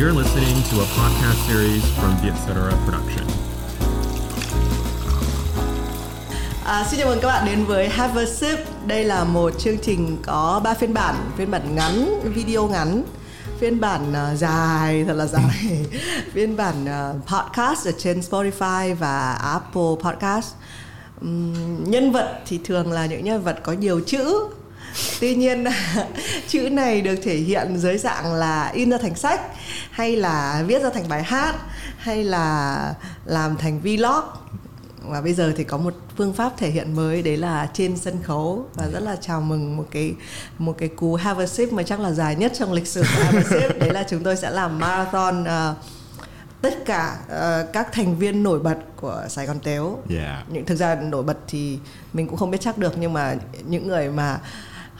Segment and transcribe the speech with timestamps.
[0.00, 2.54] You're listening to a podcast series from the Etc.
[2.84, 3.26] Production.
[6.64, 8.58] À, xin chào mừng các bạn đến với Have a Sip.
[8.86, 13.02] Đây là một chương trình có 3 phiên bản, phiên bản ngắn, video ngắn,
[13.58, 15.86] phiên bản uh, dài thật là dài,
[16.32, 20.54] phiên bản uh, podcast ở trên Spotify và Apple Podcast.
[21.20, 24.48] Um, nhân vật thì thường là những nhân vật có nhiều chữ
[25.20, 25.64] tuy nhiên
[26.48, 29.40] chữ này được thể hiện dưới dạng là in ra thành sách
[29.90, 31.54] hay là viết ra thành bài hát
[31.98, 34.24] hay là làm thành vlog
[35.02, 38.22] và bây giờ thì có một phương pháp thể hiện mới đấy là trên sân
[38.22, 40.14] khấu và rất là chào mừng một cái
[40.58, 43.22] một cái cú have a sip mà chắc là dài nhất trong lịch sử của
[43.22, 45.76] have a sip đấy là chúng tôi sẽ làm marathon uh,
[46.62, 49.98] tất cả uh, các thành viên nổi bật của Sài Gòn Tếu.
[50.10, 50.52] Yeah.
[50.52, 51.78] Những thực ra nổi bật thì
[52.12, 53.36] mình cũng không biết chắc được nhưng mà
[53.66, 54.38] những người mà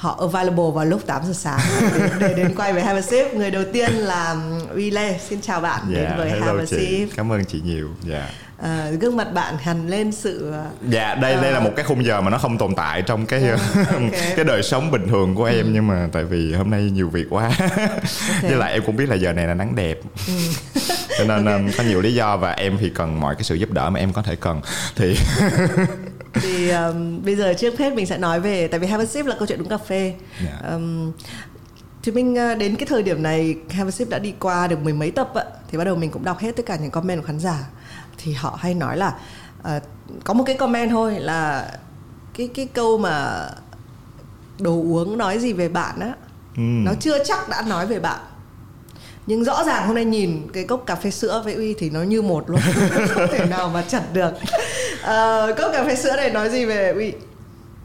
[0.00, 1.60] họ available vào lúc 8 giờ sáng
[1.94, 3.34] để, để đến quay với Have a Sip.
[3.34, 4.36] Người đầu tiên là
[4.74, 5.18] Uy Lê.
[5.28, 6.76] Xin chào bạn Dạ, đến với hello Have a chị.
[6.76, 7.08] Sip.
[7.16, 7.88] Cảm ơn chị nhiều.
[8.02, 8.28] Dạ.
[8.62, 12.04] À, gương mặt bạn hằn lên sự ờ, Dạ, đây đây là một cái khung
[12.04, 14.10] giờ mà nó không tồn tại trong cái ok.
[14.36, 17.26] cái đời sống bình thường của em nhưng mà tại vì hôm nay nhiều việc
[17.30, 17.50] quá.
[18.42, 19.98] Với lại em cũng biết là giờ này là nắng đẹp.
[21.18, 23.70] Cho nên um, có nhiều lý do và em thì cần mọi cái sự giúp
[23.70, 24.60] đỡ mà em có thể cần
[24.96, 25.16] thì
[26.32, 29.26] thì um, bây giờ trước hết mình sẽ nói về tại vì Have a Sip
[29.26, 30.14] là câu chuyện uống cà phê.
[30.44, 30.68] Dạ.
[30.72, 31.12] Um,
[32.02, 34.78] thì mình uh, đến cái thời điểm này Have a Sip đã đi qua được
[34.82, 37.20] mười mấy tập ạ thì bắt đầu mình cũng đọc hết tất cả những comment
[37.20, 37.68] của khán giả
[38.18, 39.14] thì họ hay nói là
[39.60, 39.82] uh,
[40.24, 41.70] có một cái comment thôi là
[42.34, 43.46] cái cái câu mà
[44.58, 46.12] đồ uống nói gì về bạn á
[46.56, 46.62] Ừ.
[46.62, 48.20] nó chưa chắc đã nói về bạn
[49.26, 52.02] nhưng rõ ràng hôm nay nhìn cái cốc cà phê sữa với uy thì nó
[52.02, 52.60] như một luôn.
[53.08, 54.30] Không thể nào mà chặt được.
[55.02, 57.12] Ờ, cốc cà phê sữa này nói gì về uy?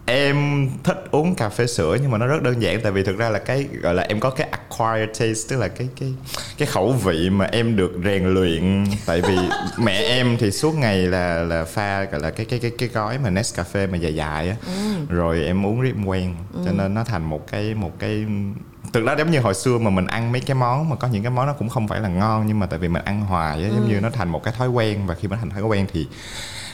[0.07, 3.17] Em thích uống cà phê sữa nhưng mà nó rất đơn giản tại vì thực
[3.17, 6.13] ra là cái gọi là em có cái acquired taste tức là cái cái
[6.57, 8.85] cái khẩu vị mà em được rèn luyện.
[9.05, 9.37] Tại vì
[9.77, 13.17] mẹ em thì suốt ngày là là pha gọi là cái cái cái cái gói
[13.17, 14.55] mà Nescafe mà dài dài á.
[15.09, 18.25] Rồi em uống riết quen cho nên nó thành một cái một cái
[18.95, 21.23] thực ra giống như hồi xưa mà mình ăn mấy cái món mà có những
[21.23, 23.63] cái món nó cũng không phải là ngon nhưng mà tại vì mình ăn hoài
[23.63, 25.87] á giống như nó thành một cái thói quen và khi nó thành thói quen
[25.93, 26.07] thì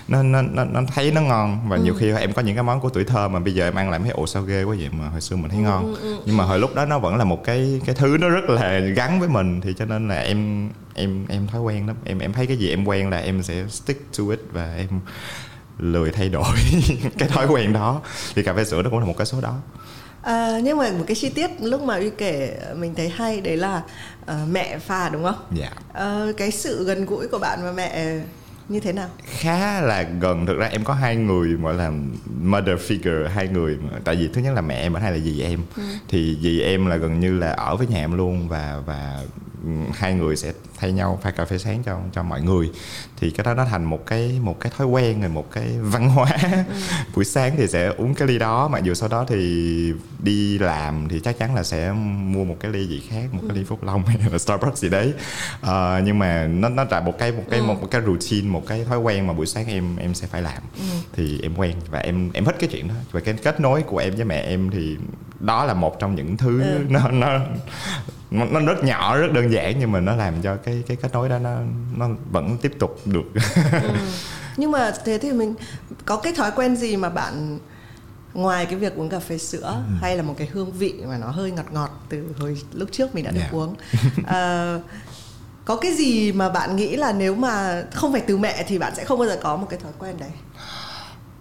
[0.07, 1.69] nó nó nó, nó thấy nó ngon.
[1.69, 3.75] Và nhiều khi em có những cái món của tuổi thơ mà bây giờ em
[3.75, 4.89] ăn lại thấy ồ sao ghê quá vậy?
[4.91, 5.95] Mà hồi xưa mình thấy ngon.
[6.25, 8.79] nhưng mà hồi lúc đó nó vẫn là một cái cái thứ nó rất là
[8.79, 11.95] gắn với mình thì cho nên là em em em thói quen lắm.
[12.03, 14.87] Em em thấy cái gì em quen là em sẽ stick to it và em
[15.79, 16.55] lười thay đổi
[17.17, 18.01] cái thói quen đó.
[18.35, 19.57] Thì cà phê sữa nó cũng là một cái số đó
[20.21, 23.57] À, nhưng mà một cái chi tiết lúc mà uy kể mình thấy hay đấy
[23.57, 23.81] là
[24.25, 25.45] ờ, mẹ pha đúng không?
[25.51, 25.69] Dạ.
[25.93, 28.19] Ờ, cái sự gần gũi của bạn và mẹ
[28.69, 29.09] như thế nào?
[29.25, 30.45] Khá là gần.
[30.45, 31.91] Thực ra em có hai người gọi là
[32.41, 35.41] mother figure hai người tại vì thứ nhất là mẹ em và hai là dì
[35.41, 35.59] em.
[36.07, 39.50] Thì dì em là gần như là ở với nhà em luôn và và ừ,
[39.93, 42.71] hai người sẽ thay nhau pha cà phê sáng cho cho mọi người.
[43.17, 46.09] Thì cái đó nó thành một cái một cái thói quen rồi một cái văn
[46.09, 46.37] hóa.
[47.15, 51.07] Buổi sáng thì sẽ uống cái ly đó mặc dù sau đó thì đi làm
[51.09, 53.83] thì chắc chắn là sẽ mua một cái ly gì khác một cái ly phúc
[53.83, 55.13] long hay là starbucks gì đấy.
[55.61, 58.67] Ờ, nhưng mà nó nó là một cái một cái một, một cái routine một
[58.67, 60.63] cái thói quen mà buổi sáng em em sẽ phải làm.
[61.13, 62.93] Thì em quen và em em thích cái chuyện đó.
[63.11, 64.97] Và cái kết nối của em với mẹ em thì
[65.41, 67.39] đó là một trong những thứ nó nó
[68.31, 71.13] nó nó rất nhỏ rất đơn giản nhưng mà nó làm cho cái cái kết
[71.13, 71.57] nối đó nó
[71.95, 73.23] nó vẫn tiếp tục được.
[74.57, 75.53] Nhưng mà thế thì mình
[76.05, 77.59] có cái thói quen gì mà bạn
[78.33, 81.27] ngoài cái việc uống cà phê sữa hay là một cái hương vị mà nó
[81.27, 83.49] hơi ngọt ngọt từ hồi lúc trước mình đã được Dạ.
[83.51, 83.75] uống
[84.27, 84.79] Ờ,
[85.65, 88.95] có cái gì mà bạn nghĩ là nếu mà không phải từ mẹ thì bạn
[88.95, 90.29] sẽ không bao giờ có một cái thói quen đấy?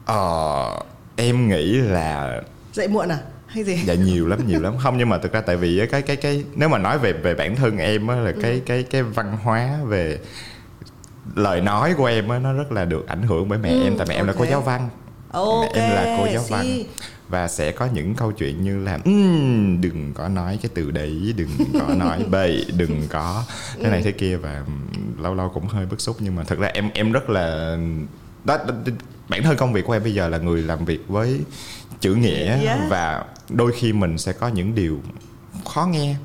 [0.05, 0.81] Ờ,
[1.16, 2.41] em nghĩ là
[2.72, 3.19] dậy muộn à
[3.50, 3.77] hay gì?
[3.84, 4.75] Dạ nhiều lắm nhiều lắm.
[4.78, 7.34] Không nhưng mà thực ra tại vì cái cái cái nếu mà nói về về
[7.34, 10.19] bản thân em á là cái cái cái văn hóa về
[11.34, 13.94] lời nói của em á nó rất là được ảnh hưởng bởi mẹ Ừ, em
[13.99, 14.89] tại mẹ em là cô giáo văn.
[15.33, 16.65] Ok mẹ em là cô giáo văn.
[16.66, 16.84] see.
[17.28, 21.34] và sẽ có những câu chuyện như là "Ừm, đừng có nói cái từ đấy
[21.37, 21.49] đừng
[21.81, 23.44] có nói bậy đừng có
[23.83, 24.36] thế này thế kia.
[24.36, 24.63] Và
[25.22, 26.16] lâu lâu cũng hơi bức xúc.
[26.21, 27.77] Nhưng mà thật ra em em rất là
[28.45, 28.75] đó, đó
[29.28, 31.41] bản thân công việc của em bây giờ là người làm việc với
[32.01, 32.81] chữ nghĩa Yeah.
[32.89, 35.01] và đôi khi mình sẽ có những điều
[35.65, 36.17] khó nghe.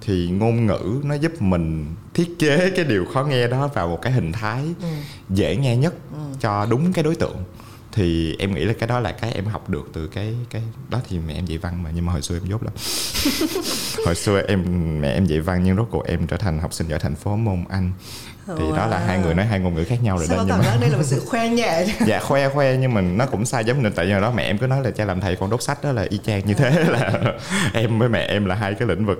[0.00, 4.02] Thì ngôn ngữ nó giúp mình thiết kế cái điều khó nghe đó vào một
[4.02, 4.64] cái hình thái
[5.28, 5.94] dễ nghe nhất
[6.40, 7.36] cho đúng cái đối tượng.
[7.92, 11.00] Thì em nghĩ là cái đó là cái em học được từ cái cái đó
[11.08, 12.72] thì mẹ em dạy văn mà nhưng mà hồi xưa em dốt lắm.
[14.06, 14.64] Hồi xưa em
[15.00, 17.36] mẹ em dạy văn nhưng rốt cuộc em trở thành học sinh giỏi thành phố
[17.36, 17.92] môn anh
[18.58, 20.62] thì đó là hai người nói hai ngôn ngữ khác nhau rồi Sao đó cảm
[20.62, 23.64] giác đây là một sự khoe nhẹ dạ khoe khoe nhưng mà nó cũng sai
[23.64, 25.62] giống nên tại vì đó mẹ em cứ nói là cha làm thầy con đốt
[25.62, 27.12] sách đó là y chang như thế là
[27.74, 29.18] em với mẹ em là hai cái lĩnh vực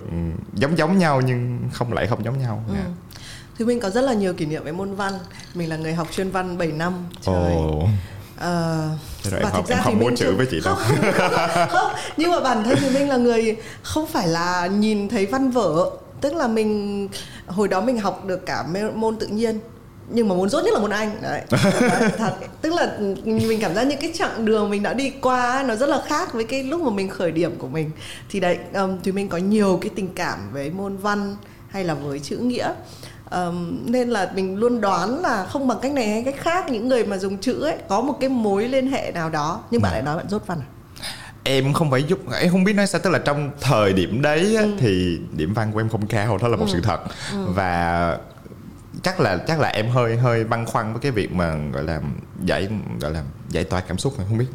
[0.55, 2.65] giống giống nhau nhưng không lại không giống nhau.
[2.69, 2.75] Ừ.
[2.75, 2.87] yeah.
[2.87, 2.93] Dạ.
[3.59, 5.13] thì mình có rất là nhiều kỷ niệm với môn văn.
[5.55, 6.93] Mình là người học chuyên văn 7 năm.
[7.23, 7.55] Trời.
[7.57, 7.89] Oh.
[8.41, 8.47] Uh,
[9.25, 10.75] rồi và em thực ra em không thì muốn chữ với chị đâu?
[10.75, 15.09] Không, không, không, nhưng mà bản thân thì mình là người không phải là nhìn
[15.09, 17.09] thấy văn vở tức là mình
[17.47, 18.65] hồi đó mình học được cả
[18.95, 19.61] môn tự nhiên
[20.13, 21.43] nhưng mà môn dốt nhất là môn anh đấy,
[22.19, 22.35] thật.
[22.61, 25.89] Tức là mình cảm giác những cái chặng đường mình đã đi qua nó rất
[25.89, 27.91] là khác với cái lúc mà mình khởi điểm của mình.
[28.31, 31.37] Thì đấy um, thì mình có nhiều cái tình cảm với môn văn
[31.69, 32.73] hay là với chữ nghĩa.
[33.31, 36.89] Um, nên là mình luôn đoán là không bằng cách này hay cách khác những
[36.89, 39.63] người mà dùng chữ ấy có một cái mối liên hệ nào đó.
[39.71, 40.80] Nhưng bạn lại nói bạn dốt văn à
[41.43, 44.57] em không phải giúp em không biết nói sao tức là trong thời điểm đấy
[44.57, 44.73] ừ.
[44.81, 46.73] thì điểm văn của em không cao đó là một ừ.
[46.73, 47.01] sự thật
[47.33, 47.47] ừ.
[47.49, 48.19] và
[49.03, 52.01] chắc là chắc là em hơi hơi băn khoăn với cái việc mà gọi là
[52.45, 52.69] giải
[53.01, 54.47] gọi là giải tỏa cảm xúc này không biết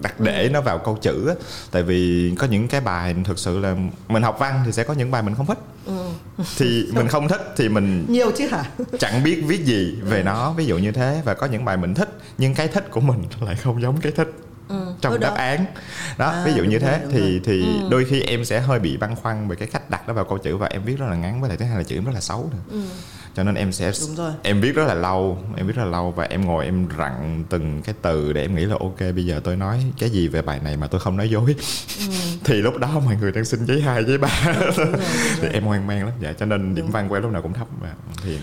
[0.00, 0.50] đặt để ừ.
[0.50, 1.34] nó vào câu chữ á
[1.70, 3.76] tại vì có những cái bài thực sự là
[4.08, 6.10] mình học văn thì sẽ có những bài mình không thích ừ.
[6.56, 8.64] thì mình không thích thì mình nhiều chứ hả
[8.98, 11.94] chẳng biết viết gì về nó ví dụ như thế và có những bài mình
[11.94, 14.28] thích nhưng cái thích của mình lại không giống cái thích
[14.68, 15.64] ừ, trong đáp án.
[16.18, 17.40] Đó à, ví dụ như thế rồi, thì rồi.
[17.44, 17.88] thì ừ.
[17.90, 20.38] đôi khi em sẽ hơi bị băn khoăn về cái cách đặt nó vào câu
[20.38, 22.12] chữ và em viết rất là ngắn với lại thứ hai là chữ em rất
[22.14, 22.62] là xấu nữa.
[22.70, 22.80] Ừ.
[23.34, 23.92] cho nên em sẽ
[24.42, 27.44] em viết rất là lâu em viết rất là lâu và em ngồi em rặn
[27.48, 30.42] từng cái từ để em nghĩ là ok bây giờ tôi nói cái gì về
[30.42, 31.56] bài này mà tôi không nói dối.
[31.98, 32.04] Ừ.
[32.44, 34.28] thì lúc đó mọi người đang xin giấy hai giấy ba.
[35.40, 36.14] Thì em hoang mang lắm.
[36.20, 37.94] Dạ cho nên điểm văn của em lúc nào cũng thấp và
[38.24, 38.38] thì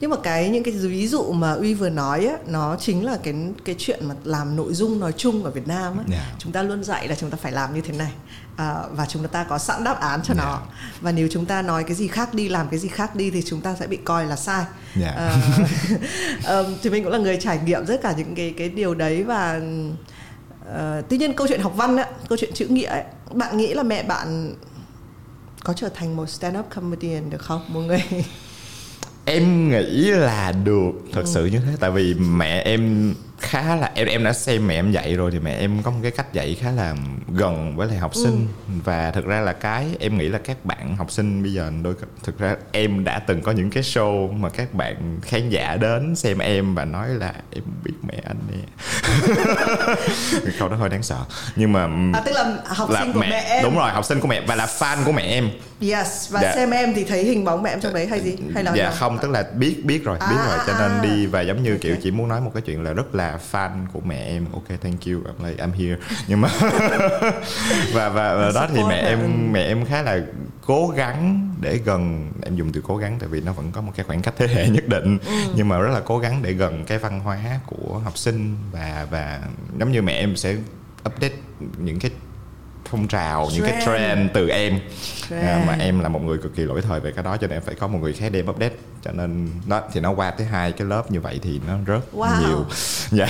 [0.00, 3.18] nhưng mà cái những cái ví dụ mà uy vừa nói á nó chính là
[3.22, 3.34] cái
[3.64, 6.22] cái chuyện mà làm nội dung nói chung ở Việt Nam á yeah.
[6.28, 6.34] Dạ.
[6.38, 8.12] chúng ta luôn dạy là chúng ta phải làm như thế này
[8.56, 10.46] à, và chúng ta có sẵn đáp án cho yeah.
[10.46, 10.90] nó dạ.
[11.00, 13.42] và nếu chúng ta nói cái gì khác đi làm cái gì khác đi thì
[13.42, 14.64] chúng ta sẽ bị coi là sai
[15.00, 15.14] yeah.
[15.16, 15.32] Dạ.
[16.44, 19.22] à, thì mình cũng là người trải nghiệm rất cả những cái cái điều đấy
[19.22, 19.60] và
[20.68, 23.02] uh, tuy nhiên câu chuyện học văn á câu chuyện chữ nghĩa ấy,
[23.32, 24.54] bạn nghĩ là mẹ bạn
[25.64, 28.02] có trở thành một stand up comedian được không một người
[29.28, 31.30] em nghĩ là được thật ừ.
[31.34, 34.92] sự như thế tại vì mẹ em khá là em em đã xem mẹ em
[34.92, 36.96] dạy rồi thì mẹ em có một cái cách dạy khá là
[37.28, 38.46] gần với lại học sinh.
[38.68, 38.74] Ừ.
[38.84, 41.94] và thực ra là cái em nghĩ là các bạn học sinh bây giờ đôi
[42.22, 46.16] thực ra em đã từng có những cái show mà các bạn khán giả đến
[46.16, 48.58] xem em và nói là em biết mẹ anh nè.
[50.58, 51.18] Câu đó hơi đáng sợ.
[51.56, 53.62] Nhưng mà à, tức là học là sinh của mẹ, mẹ em.
[53.62, 55.50] đúng rồi học sinh của mẹ và là fan của mẹ em.
[55.80, 56.52] Yes và dạ.
[56.54, 58.36] xem em thì thấy hình bóng mẹ em trong đấy hay gì?
[58.54, 61.00] Hay là dạ không tức là biết biết rồi biết à, rồi cho nên à,
[61.02, 63.86] đi và giống như kiểu chỉ muốn nói một cái chuyện là rất là fan
[63.92, 64.46] của mẹ em.
[64.52, 65.20] Ok thank you.
[65.22, 65.96] I'm like I'm here.
[66.28, 66.48] Nhưng mà
[67.92, 70.20] và và, và đó thì mẹ em mẹ em khá là
[70.66, 72.30] cố gắng để gần.
[72.42, 74.48] Em dùng từ cố gắng tại vì nó vẫn có một cái khoảng cách thế
[74.48, 75.18] hệ nhất định.
[75.26, 75.32] Ừ.
[75.54, 79.06] nhưng mà rất là cố gắng để gần cái văn hóa của học sinh và
[79.10, 79.40] và
[79.78, 80.56] giống như mẹ em sẽ
[81.06, 81.34] update
[81.78, 82.10] những cái
[82.90, 83.56] phong trào trend.
[83.56, 84.80] những cái trend từ em
[85.28, 85.44] trend.
[85.44, 87.56] À, mà em là một người cực kỳ lỗi thời về cái đó cho nên
[87.56, 88.74] em phải có một người khác đem update
[89.04, 92.00] cho nên đó thì nó qua tới hai cái lớp như vậy thì nó rất
[92.14, 92.40] wow.
[92.40, 92.66] nhiều
[93.10, 93.28] dạ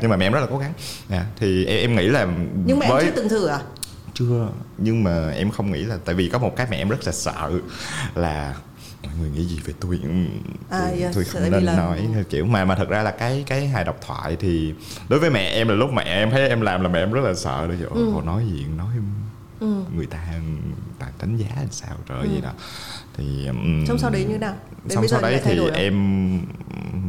[0.00, 0.72] nhưng mà mẹ em rất là cố gắng
[1.08, 1.26] dạ.
[1.36, 2.26] thì em, em nghĩ là
[2.64, 3.04] nhưng mà với...
[3.04, 3.60] em chưa từng thử à
[4.14, 7.06] chưa nhưng mà em không nghĩ là tại vì có một cái mẹ em rất
[7.06, 7.50] là sợ
[8.14, 8.54] là
[9.02, 10.00] mọi người nghĩ gì về tôi?
[10.02, 10.08] Ừ,
[10.70, 11.76] à, tôi, yes, tôi không nên là...
[11.76, 12.46] nói kiểu.
[12.46, 14.74] Mà mà thật ra là cái cái hài độc thoại thì
[15.08, 17.20] đối với mẹ em là lúc mẹ em thấy em làm là mẹ em rất
[17.24, 17.66] là sợ.
[17.68, 18.12] Đấy ừ.
[18.14, 18.94] Ồ, nói gì nói
[19.60, 19.82] ừ.
[19.96, 20.18] người ta
[21.20, 22.28] đánh giá làm sao trời ừ.
[22.34, 22.52] gì đó.
[23.16, 24.54] Thì um, xong sau đấy như nào?
[24.84, 25.94] Đến xong sau đấy thì em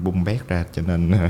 [0.03, 1.29] bung bét ra cho nên à.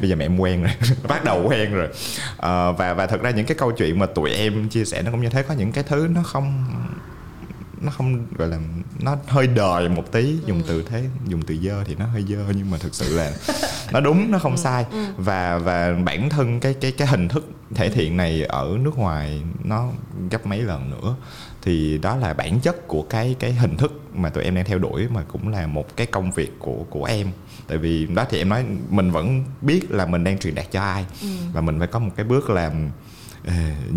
[0.00, 0.72] bây giờ mẹ em quen rồi
[1.08, 1.88] bắt đầu quen rồi.
[1.88, 5.10] Uh, và và thật ra những cái câu chuyện mà tụi em chia sẻ nó
[5.10, 5.42] cũng như thế.
[5.42, 6.64] Có những cái thứ nó không
[7.80, 8.58] nó không gọi là
[9.00, 12.44] nó hơi đời một tí dùng từ thế dùng từ dơ thì nó hơi dơ
[12.56, 13.32] nhưng mà thực sự là
[13.92, 14.58] nó đúng nó không ừ.
[14.58, 15.04] sai ừ.
[15.16, 19.42] và và bản thân cái cái cái hình thức thể thiện này ở nước ngoài
[19.64, 19.90] nó
[20.30, 21.16] gấp mấy lần nữa
[21.62, 24.78] thì đó là bản chất của cái cái hình thức mà tụi em đang theo
[24.78, 27.28] đuổi mà cũng là một cái công việc của của em
[27.68, 30.82] tại vì đó thì em nói mình vẫn biết là mình đang truyền đạt cho
[30.82, 31.28] ai ừ.
[31.52, 32.90] và mình phải có một cái bước làm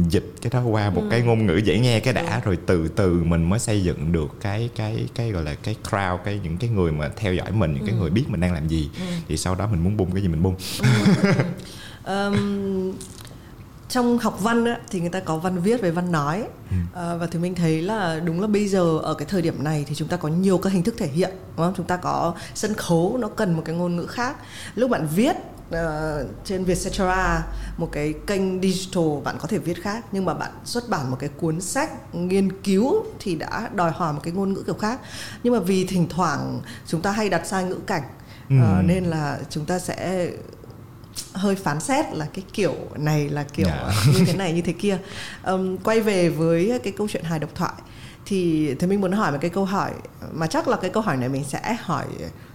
[0.10, 1.08] dịch cái đó qua một ừ.
[1.12, 2.42] cái ngôn ngữ dễ nghe cái đã ừ.
[2.46, 6.18] rồi từ từ mình mới xây dựng được cái cái cái gọi là cái crowd
[6.18, 7.88] cái những cái người mà theo dõi mình những ừ.
[7.88, 9.06] cái người biết mình đang làm gì ừ.
[9.28, 10.56] thì sau đó mình muốn bung cái gì mình bung
[12.04, 12.26] ừ.
[12.28, 12.94] um,
[13.92, 16.76] trong học văn á, thì người ta có văn viết với văn nói ừ.
[16.96, 19.86] à, và thì mình thấy là đúng là bây giờ ở cái thời điểm này
[19.88, 22.34] thì chúng ta có nhiều các hình thức thể hiện đúng không chúng ta có
[22.56, 24.38] sân khấu nó cần một cái ngôn ngữ khác
[24.76, 25.36] lúc bạn viết
[25.72, 27.48] uh, trên Vietcetera
[27.78, 31.18] một cái kênh digital bạn có thể viết khác nhưng mà bạn xuất bản một
[31.20, 35.00] cái cuốn sách nghiên cứu thì đã đòi hỏi một cái ngôn ngữ kiểu khác
[35.44, 38.04] nhưng mà vì thỉnh thoảng chúng ta hay đặt sai ngữ cảnh
[38.50, 38.56] ừ.
[38.56, 40.30] uh, nên là chúng ta sẽ
[41.34, 43.82] hơi phán xét là cái kiểu này là kiểu yeah.
[44.06, 44.14] Dạ.
[44.14, 44.98] như thế này như thế kia
[45.44, 47.74] um, quay về với cái câu chuyện hài độc thoại
[48.26, 49.92] thì thì mình muốn hỏi một cái câu hỏi
[50.32, 52.06] mà chắc là cái câu hỏi này mình sẽ hỏi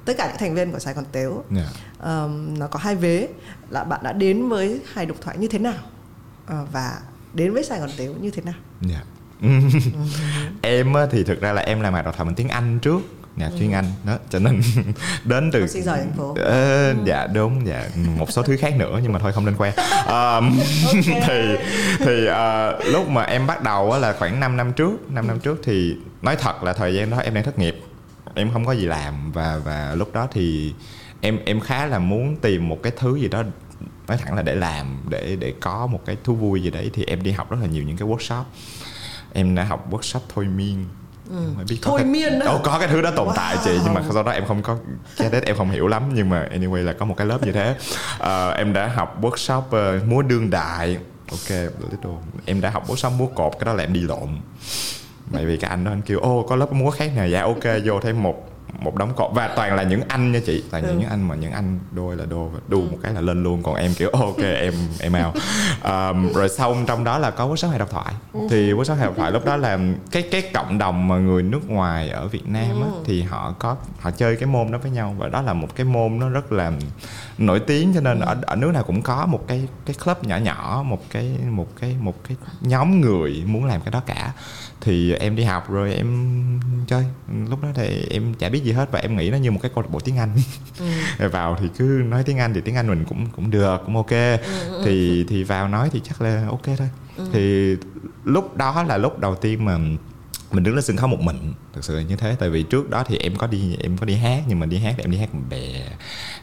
[0.06, 1.68] tất cả những thành viên của Sài Gòn Tếu yeah.
[2.02, 3.28] um, nó có hai vế
[3.70, 5.74] là bạn đã đến với hài độc thoại như thế nào
[6.52, 6.98] uh, và
[7.34, 8.54] đến với Sài Gòn Tếu như thế nào?
[8.90, 9.06] Yeah.
[10.62, 13.00] em thì thực ra là em làm hài độc thoại bằng tiếng Anh trước.
[13.36, 13.84] Nhạc chuyên Anh.
[14.04, 14.60] Đó cho nên
[15.24, 16.34] đến từ sinh giỏi thành phố.
[16.34, 17.88] Ờ, dạ đúng dạ.
[18.18, 19.72] Một số thứ khác nữa nhưng mà thôi không nên khoe.
[20.06, 20.58] Um,
[21.26, 21.56] thì
[21.98, 25.10] thì uh, lúc mà em bắt đầu là khoảng 5 năm trước.
[25.10, 27.85] 5 năm trước thì nói thật là thời gian đó em đang thất nghiệp
[28.36, 30.74] em không có gì làm và và lúc đó thì
[31.20, 33.42] em em khá là muốn tìm một cái thứ gì đó
[34.08, 37.04] nói thẳng là để làm để để có một cái thú vui gì đấy thì
[37.06, 38.42] em đi học rất là nhiều những cái workshop
[39.32, 40.84] em đã học workshop thôi miên
[41.30, 41.36] Ừ.
[41.68, 42.60] biết thôi cái, miên đó.
[42.64, 43.32] có cái thứ đó tồn wow.
[43.36, 44.76] tại chị nhưng mà sau đó em không có
[45.16, 47.52] cái đấy em không hiểu lắm nhưng mà anyway là có một cái lớp như
[47.52, 47.76] thế
[48.16, 50.98] uh, em đã học workshop uh, múa đương đại
[51.30, 51.50] ok
[51.90, 52.10] little.
[52.44, 54.28] em đã học workshop múa cột cái đó là em đi lộn
[55.32, 57.26] tại vì cái anh đó anh kêu, ô, có lớp múa khác nè.
[57.26, 60.64] Dạ ok, vô thêm một một đống cột và toàn là những anh nha chị
[60.70, 60.94] toàn ừ.
[60.98, 63.62] những anh mà những anh đôi là đô và đu một cái là lên luôn
[63.62, 65.34] còn em kiểu ok em em out
[65.84, 68.40] um, rồi xong trong đó là có workshop hay độc thoại ừ.
[68.50, 69.78] thì workshop hay độc thoại lúc đó là
[70.10, 73.02] cái cái cộng đồng mà người nước ngoài ở Việt Nam á, ừ.
[73.04, 75.86] thì họ có họ chơi cái môn đó với nhau và đó là một cái
[75.86, 76.72] môn nó rất là
[77.38, 78.24] nổi tiếng cho nên ừ.
[78.26, 81.68] ở ở nước nào cũng có một cái cái club nhỏ nhỏ một cái một
[81.80, 84.32] cái một cái nhóm người muốn làm cái đó cả
[84.80, 86.06] thì em đi học rồi em
[86.86, 87.04] chơi.
[87.48, 89.70] Lúc đó thì em chả biết gì hết và em nghĩ nó như một cái
[89.74, 90.30] câu lạc bộ tiếng Anh.
[91.18, 91.28] Ừ.
[91.32, 94.10] vào thì cứ nói tiếng Anh thì tiếng Anh mình cũng cũng được cũng ok.
[94.10, 94.36] Ừ,
[94.70, 96.88] ừ, thì thì vào nói thì chắc là ok thôi.
[97.16, 97.24] Ừ.
[97.32, 97.76] thì
[98.24, 99.78] lúc đó là lúc đầu tiên mà
[100.52, 102.36] mình đứng lên sân khấu một mình thực sự là như thế.
[102.38, 104.78] Tại vì trước đó thì em có đi em có đi hát nhưng mà đi
[104.78, 105.82] hát thì em đi hát bè.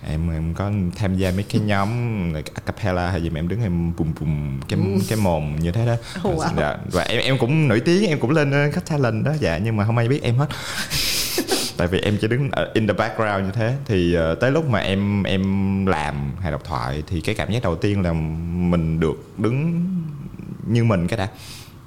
[0.07, 1.89] Em em có tham gia mấy cái nhóm
[2.33, 5.01] a cappella hay gì mà em đứng em bùm bùm cái ừ.
[5.10, 5.95] cái mồm như thế đó.
[6.24, 6.50] Wow.
[6.57, 9.77] dạ, và em em cũng nổi tiếng em cũng lên khách talent đó dạ nhưng
[9.77, 10.48] mà không ai biết em hết.
[11.77, 13.75] Tại vì em chỉ đứng in the background như thế.
[13.86, 17.63] Thì uh, tới lúc mà em em làm hài độc thoại thì cái cảm giác
[17.63, 18.13] đầu tiên là
[18.53, 19.86] mình được đứng
[20.67, 21.27] như mình cái đã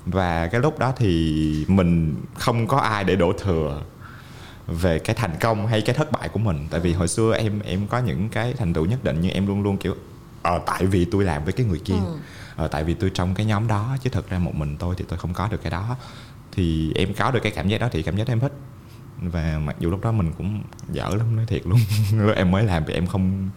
[0.06, 3.82] và cái lúc đó thì mình không có ai để đổ thừa
[4.66, 6.66] về cái thành công hay cái thất bại của mình.
[6.70, 9.46] Tại vì hồi xưa em em có những cái thành tựu nhất định nhưng em
[9.46, 9.94] luôn luôn kiểu
[10.42, 12.16] ờ tại vì tôi làm với cái người kia ừ.
[12.56, 15.04] ờ tại vì tôi trong cái nhóm đó chứ thật ra một mình tôi thì
[15.08, 15.96] tôi không có được cái đó.
[16.52, 18.52] Thì em có được cái cảm giác đó thì cảm giác em thích
[19.22, 21.78] và mặc dù lúc đó mình cũng dở lắm nói thiệt luôn.
[22.16, 23.50] Lúc em mới làm thì em không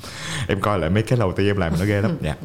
[0.48, 2.18] em coi lại mấy cái đầu tiên em làm nó ghê lắm.
[2.22, 2.36] Dạ.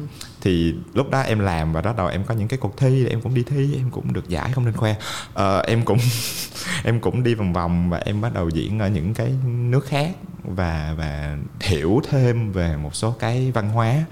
[0.41, 3.21] Thì lúc đó em làm và đó đầu em có những cái cuộc thi em
[3.21, 4.95] cũng đi thi em cũng được giải không nên khoe.
[5.33, 5.97] Uh, em cũng
[6.83, 10.15] em cũng đi vòng vòng và em bắt đầu diễn ở những cái nước khác
[10.43, 14.05] và và hiểu thêm về một số cái văn hóa.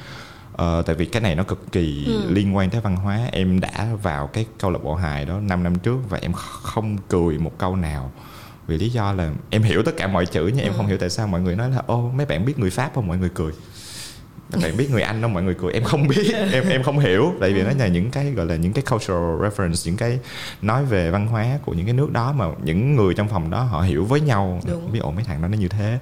[0.54, 2.30] Uh, tại vì cái này nó cực kỳ ừ.
[2.30, 3.20] liên quan tới văn hóa.
[3.32, 6.98] Em đã vào cái câu lạc bộ hài đó 5 năm trước và em không
[7.10, 8.12] cười một câu nào
[8.68, 10.78] vì lý do là em hiểu tất cả mọi chữ nhưng em ừ.
[10.78, 13.08] không hiểu tại sao mọi người nói là ô mấy bạn biết người pháp không?
[13.08, 13.52] Mọi người cười.
[14.52, 15.34] Các bạn biết người anh không?
[15.34, 15.74] Mọi người cười.
[15.74, 16.34] Em không biết.
[16.52, 17.34] Em em không hiểu.
[17.42, 20.20] Tại vì nó là những cái gọi là những cái cultural reference những cái
[20.62, 23.64] nói về văn hóa của những cái nước đó mà những người trong phòng đó
[23.64, 24.60] họ hiểu với nhau.
[24.68, 24.92] Đúng.
[24.92, 26.00] biết ồ mấy thằng đó nó như thế.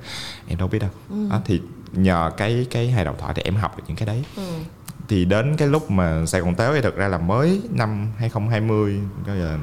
[0.48, 0.90] Em đâu biết đâu.
[1.10, 1.28] Ừ.
[1.30, 4.24] đó, thì nhờ cái cái hài độc thoại thì em học được những cái đấy.
[4.36, 4.44] Ừ.
[5.08, 9.00] thì đến cái lúc mà Sài Gòn Tếu thì thực ra là mới năm 2020
[9.28, 9.58] bây giờ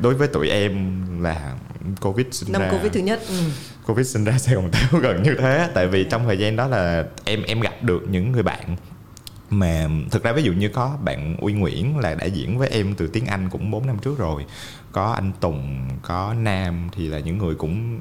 [0.00, 1.54] đối với tụi em là
[2.00, 2.70] covid sinh năm ra.
[2.70, 3.34] Covid thứ nhất ừ.
[3.86, 5.68] covid sinh ra sài gòn táo gần như thế.
[5.74, 8.76] Tại vì trong thời gian đó là em em gặp được những người bạn
[9.50, 12.94] mà thực ra ví dụ như có bạn uy nguyễn là đã diễn với em
[12.94, 14.44] từ tiếng anh cũng 4 năm trước rồi.
[14.92, 18.00] Có anh tùng có nam thì là những người cũng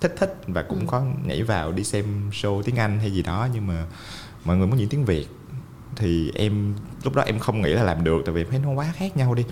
[0.00, 0.84] thích thích và cũng ừ.
[0.88, 3.48] có nhảy vào đi xem show tiếng anh hay gì đó.
[3.54, 3.84] Nhưng mà
[4.44, 5.28] mọi người muốn diễn tiếng việt
[5.96, 6.74] thì em
[7.04, 9.34] lúc đó em không nghĩ là làm được tại vì thấy nó quá khác nhau
[9.34, 9.44] đi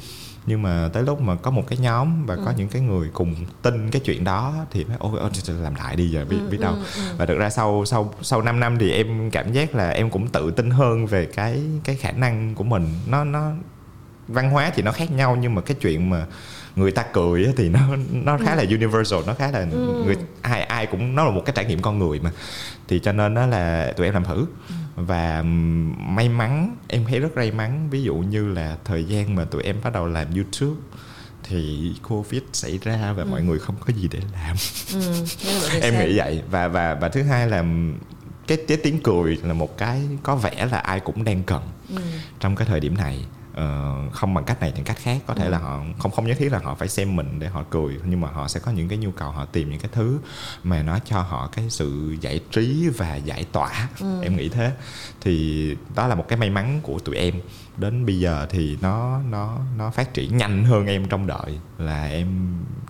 [0.46, 2.42] nhưng mà tới lúc mà có một cái nhóm và ừ.
[2.44, 5.96] có những cái người cùng tin cái chuyện đó thì mới ôi, ôi làm lại
[5.96, 7.02] đi giờ biết ừ, biết đâu ừ, ừ.
[7.18, 10.28] và thực ra sau sau sau 5 năm thì em cảm giác là em cũng
[10.28, 13.52] tự tin hơn về cái cái khả năng của mình nó nó
[14.28, 16.26] văn hóa thì nó khác nhau nhưng mà cái chuyện mà
[16.76, 17.80] người ta cười thì nó
[18.12, 18.56] nó khá ừ.
[18.56, 20.02] là universal nó khá là ừ.
[20.04, 22.30] người ai ai cũng nó là một cái trải nghiệm con người mà
[22.88, 25.42] thì cho nên đó là tụi em làm thử ừ và
[25.98, 27.88] may mắn em thấy rất may mắn.
[27.90, 30.80] Ví dụ như là thời gian mà tụi em bắt đầu làm youtube
[31.42, 33.28] thì covid xảy ra và ừ.
[33.28, 34.56] mọi người không có gì để làm.
[34.92, 35.24] Ừ,
[35.82, 36.42] em nghĩ vậy.
[36.50, 37.64] Và và và thứ hai là
[38.46, 41.62] cái cái tiếng cười là một cái có vẻ là ai cũng đang cần
[42.40, 45.18] trong cái thời điểm này Ờ, không bằng cách này thì cách khác.
[45.26, 47.64] Có thể là họ không không nhất thiết là họ phải xem mình để họ
[47.70, 50.18] cười nhưng mà họ sẽ có những cái nhu cầu họ tìm những cái thứ
[50.64, 53.88] mà nó cho họ cái sự giải trí và giải tỏa.
[54.22, 54.72] Em nghĩ thế.
[55.20, 57.34] Thì đó là một cái may mắn của tụi em
[57.76, 61.58] đến bây giờ thì nó nó nó phát triển nhanh hơn em trong đợi.
[61.78, 62.26] Là em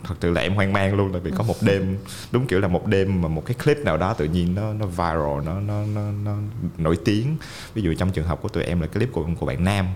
[0.04, 1.98] thật sự là em hoang mang luôn tại vì có một đêm
[2.32, 4.86] đúng kiểu là một đêm mà một cái clip nào đó tự nhiên nó nó
[4.86, 6.36] viral nó nó nó, nó
[6.78, 7.36] nổi tiếng.
[7.74, 9.86] Ví dụ trong trường hợp của tụi em là clip của của bạn nam.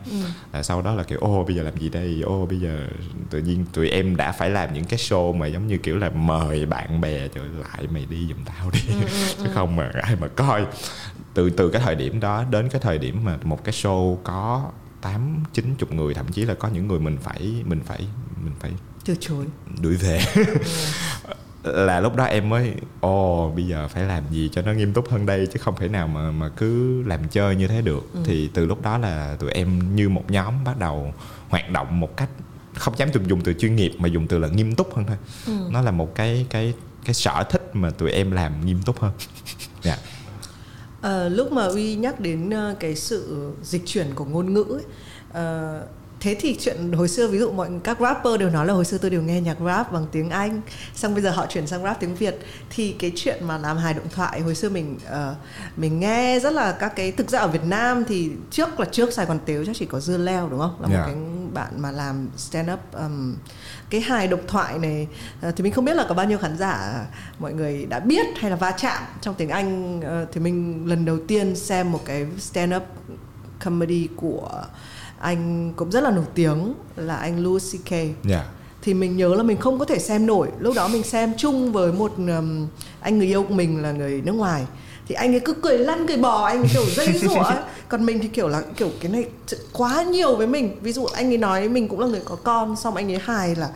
[0.53, 2.23] Là sau đó là kiểu ô bây giờ làm gì đây?
[2.25, 2.87] Ô bây giờ
[3.31, 6.11] tự nhiên tụi em đã phải làm những cái show mà giống như kiểu là
[6.11, 8.81] mời bạn bè trở lại mày đi giùm tao đi.
[9.39, 10.67] Chứ không mà ai mà coi
[11.37, 14.71] từ từ cái thời điểm đó đến cái thời điểm mà một cái show có
[15.01, 18.09] tám chín chục người thậm chí là có những người mình phải mình phải
[18.45, 18.73] mình phải
[19.05, 19.47] từ chối.
[19.81, 20.21] đuổi về.
[21.63, 25.11] Là lúc đó em mới ồ bây giờ phải làm gì cho nó nghiêm túc
[25.11, 25.47] hơn đây?
[25.47, 28.13] Chứ không thể nào mà mà cứ làm chơi như thế được.
[28.13, 28.21] Ừ.
[28.25, 31.15] thì từ lúc đó là tụi em như một nhóm bắt đầu
[31.49, 32.29] hoạt động một cách
[32.75, 35.17] không dám dùng dùng từ chuyên nghiệp mà dùng từ là nghiêm túc hơn thôi.
[35.47, 35.53] Ừ.
[35.71, 36.75] nó là một cái cái
[37.05, 39.13] cái sở thích mà tụi em làm nghiêm túc hơn.
[39.83, 39.93] Dạ.
[39.93, 40.16] yeah.
[41.07, 44.85] À, lúc mà uy nhắc đến ờ, cái sự dịch chuyển của ngôn ngữ ấy,
[45.31, 45.89] uh,
[46.21, 48.99] thế thì chuyện hồi xưa ví dụ mọi các rapper đều nói là hồi xưa
[48.99, 50.61] tôi đều nghe nhạc rap bằng tiếng Anh
[50.95, 52.39] xong bây giờ họ chuyển sang rap tiếng Việt
[52.71, 55.37] thì cái chuyện mà làm hài động thoại hồi xưa mình uh,
[55.77, 59.13] mình nghe rất là các cái thực ra ở Việt Nam thì trước là trước
[59.13, 61.01] Sài Gòn Tiếu chắc chỉ có Dưa Leo đúng không là yeah.
[61.01, 61.23] một cái
[61.57, 63.37] bạn mà làm stand up um,
[63.91, 65.09] cái hài độc thoại này
[65.49, 67.07] uh, thì mình không biết là có bao nhiêu khán giả
[67.39, 71.05] mọi người đã biết hay là va chạm trong tiếng Anh uh, thì mình lần
[71.05, 72.83] đầu tiên xem một cái stand up
[73.65, 74.65] comedy của
[75.21, 77.93] anh cũng rất là nổi tiếng là anh Louis C.K.
[78.29, 78.47] Yeah.
[78.83, 80.49] Thì mình nhớ là mình không có thể xem nổi.
[80.59, 82.67] Lúc đó mình xem chung với một um,
[83.01, 84.67] anh người yêu của mình là người nước ngoài
[85.09, 87.57] thì anh ấy cứ cười lăn cười bò anh ấy kiểu dây dụa ấy.
[87.89, 89.25] Còn mình thì kiểu là kiểu cái này
[89.73, 90.77] quá nhiều với mình.
[90.81, 93.55] Ví dụ anh ấy nói mình cũng là người có con xong anh ấy hài
[93.55, 93.69] là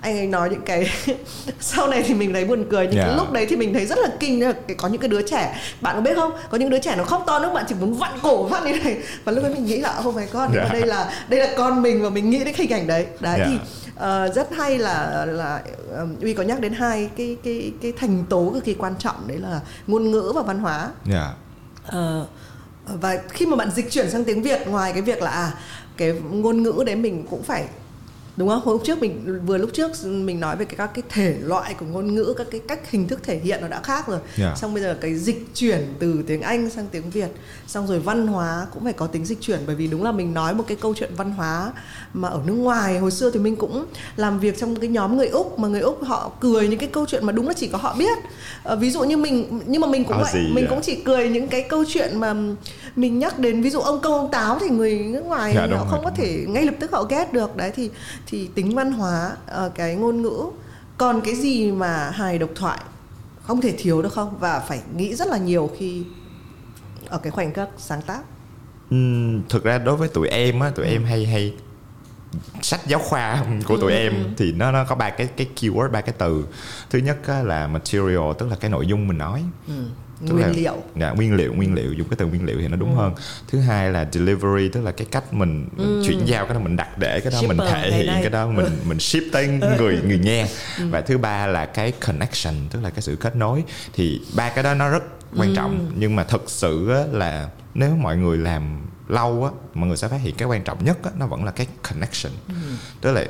[0.00, 0.90] anh ấy nói những cái
[1.60, 2.86] sau này thì mình thấy buồn cười.
[2.86, 3.08] Nhưng yeah.
[3.08, 4.44] cái lúc đấy thì mình thấy rất là kinh.
[4.44, 6.32] Là có những cái đứa trẻ bạn có biết không?
[6.50, 8.72] Có những đứa trẻ nó khóc to nước bạn chỉ muốn vặn cổ vặn như
[8.84, 8.96] này.
[9.24, 10.72] Và lúc đấy mình nghĩ là oh my god yeah.
[10.72, 13.06] đây là đây là con mình và mình nghĩ đến hình ảnh đấy.
[13.20, 13.48] Đấy yeah.
[13.50, 13.58] thì
[14.02, 15.62] uh, rất hay là là
[15.98, 19.28] um, uy có nhắc đến hai cái cái cái thành tố cực kỳ quan trọng
[19.28, 21.28] đấy là ngôn ngữ và văn hóa yeah.
[21.88, 22.28] uh,
[22.86, 25.52] và khi mà bạn dịch chuyển sang tiếng Việt ngoài cái việc là à
[25.96, 27.66] cái ngôn ngữ đấy mình cũng phải
[28.36, 28.62] đúng không?
[28.64, 31.86] Hôm trước mình vừa lúc trước mình nói về cái các cái thể loại của
[31.86, 34.18] ngôn ngữ các cái cách hình thức thể hiện nó đã khác rồi.
[34.18, 34.38] Yeah.
[34.38, 34.54] Dạ.
[34.56, 37.28] xong bây giờ cái dịch chuyển từ tiếng anh sang tiếng việt.
[37.66, 40.34] Xong rồi văn hóa cũng phải có tính dịch chuyển bởi vì đúng là mình
[40.34, 41.72] nói một cái câu chuyện văn hóa
[42.14, 45.28] mà ở nước ngoài hồi xưa thì mình cũng làm việc trong cái nhóm người
[45.28, 47.78] úc mà người úc họ cười những cái câu chuyện mà đúng là chỉ có
[47.78, 48.18] họ biết.
[48.64, 51.48] À, ví dụ như mình nhưng mà mình cũng vậy mình cũng chỉ cười những
[51.48, 52.34] cái câu chuyện mà
[52.96, 55.76] mình nhắc đến ví dụ ông công ông táo thì người nước ngoài yeah, dạ,
[55.76, 57.56] họ không rồi, có thể ngay lập tức họ ghét được.
[57.56, 57.90] Đấy thì
[58.26, 60.44] thì tính văn hóa uh, cái ngôn ngữ
[60.98, 62.80] còn cái gì mà hài độc thoại
[63.42, 64.38] không thể thiếu được không?
[64.38, 66.04] Và phải nghĩ rất là nhiều khi
[67.08, 68.22] ở cái khoảnh khắc sáng tác.
[69.48, 71.54] Thực ra đối với tụi em á tụi em hay hay
[72.62, 75.90] sách giáo khoa của tụi ừ, em thì nó nó có ba cái cái keyword
[75.90, 76.46] ba cái từ.
[76.90, 79.42] Thứ nhất là material tức là cái nội dung mình nói.
[79.68, 79.84] Ừ
[80.26, 82.68] tức nguyên là, liệu dạ, nguyên liệu nguyên liệu dùng cái từ nguyên liệu thì
[82.68, 82.96] nó đúng ừ.
[82.96, 83.14] hơn
[83.48, 86.02] thứ hai là delivery tức là cái cách mình, mình ừ.
[86.06, 88.46] chuyển giao cái đó mình đặt để cái đó Shipper mình thể hiện cái đó
[88.46, 88.72] mình ừ.
[88.84, 90.46] mình ship tới người người nghe
[90.78, 90.84] ừ.
[90.90, 94.64] và thứ ba là cái connection tức là cái sự kết nối thì ba cái
[94.64, 95.02] đó nó rất
[95.36, 95.54] quan ừ.
[95.56, 100.08] trọng nhưng mà thực sự là nếu mọi người làm lâu á mọi người sẽ
[100.08, 102.54] phát hiện cái quan trọng nhất á, nó vẫn là cái connection ừ.
[103.00, 103.24] tức là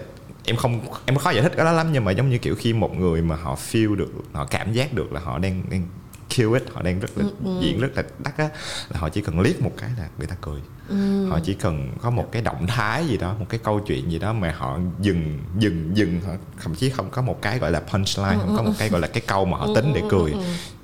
[0.44, 2.72] em không em khó giải thích cái đó lắm nhưng mà giống như kiểu khi
[2.72, 5.86] một người mà họ feel được họ cảm giác được là họ đang đang
[6.36, 7.60] kill it họ đang rất là ừ, ừ.
[7.60, 8.48] diễn rất là đắt á
[8.90, 10.60] là họ chỉ cần liếc một cái là người ta cười.
[10.88, 11.26] Ừ.
[11.28, 14.18] họ chỉ cần có một cái động thái gì đó một cái câu chuyện gì
[14.18, 17.80] đó mà họ dừng dừng dừng họ thậm chí không có một cái gọi là
[17.80, 20.02] punchline ừ, không có ừ, một cái gọi là cái câu mà họ tính để
[20.10, 20.34] cười.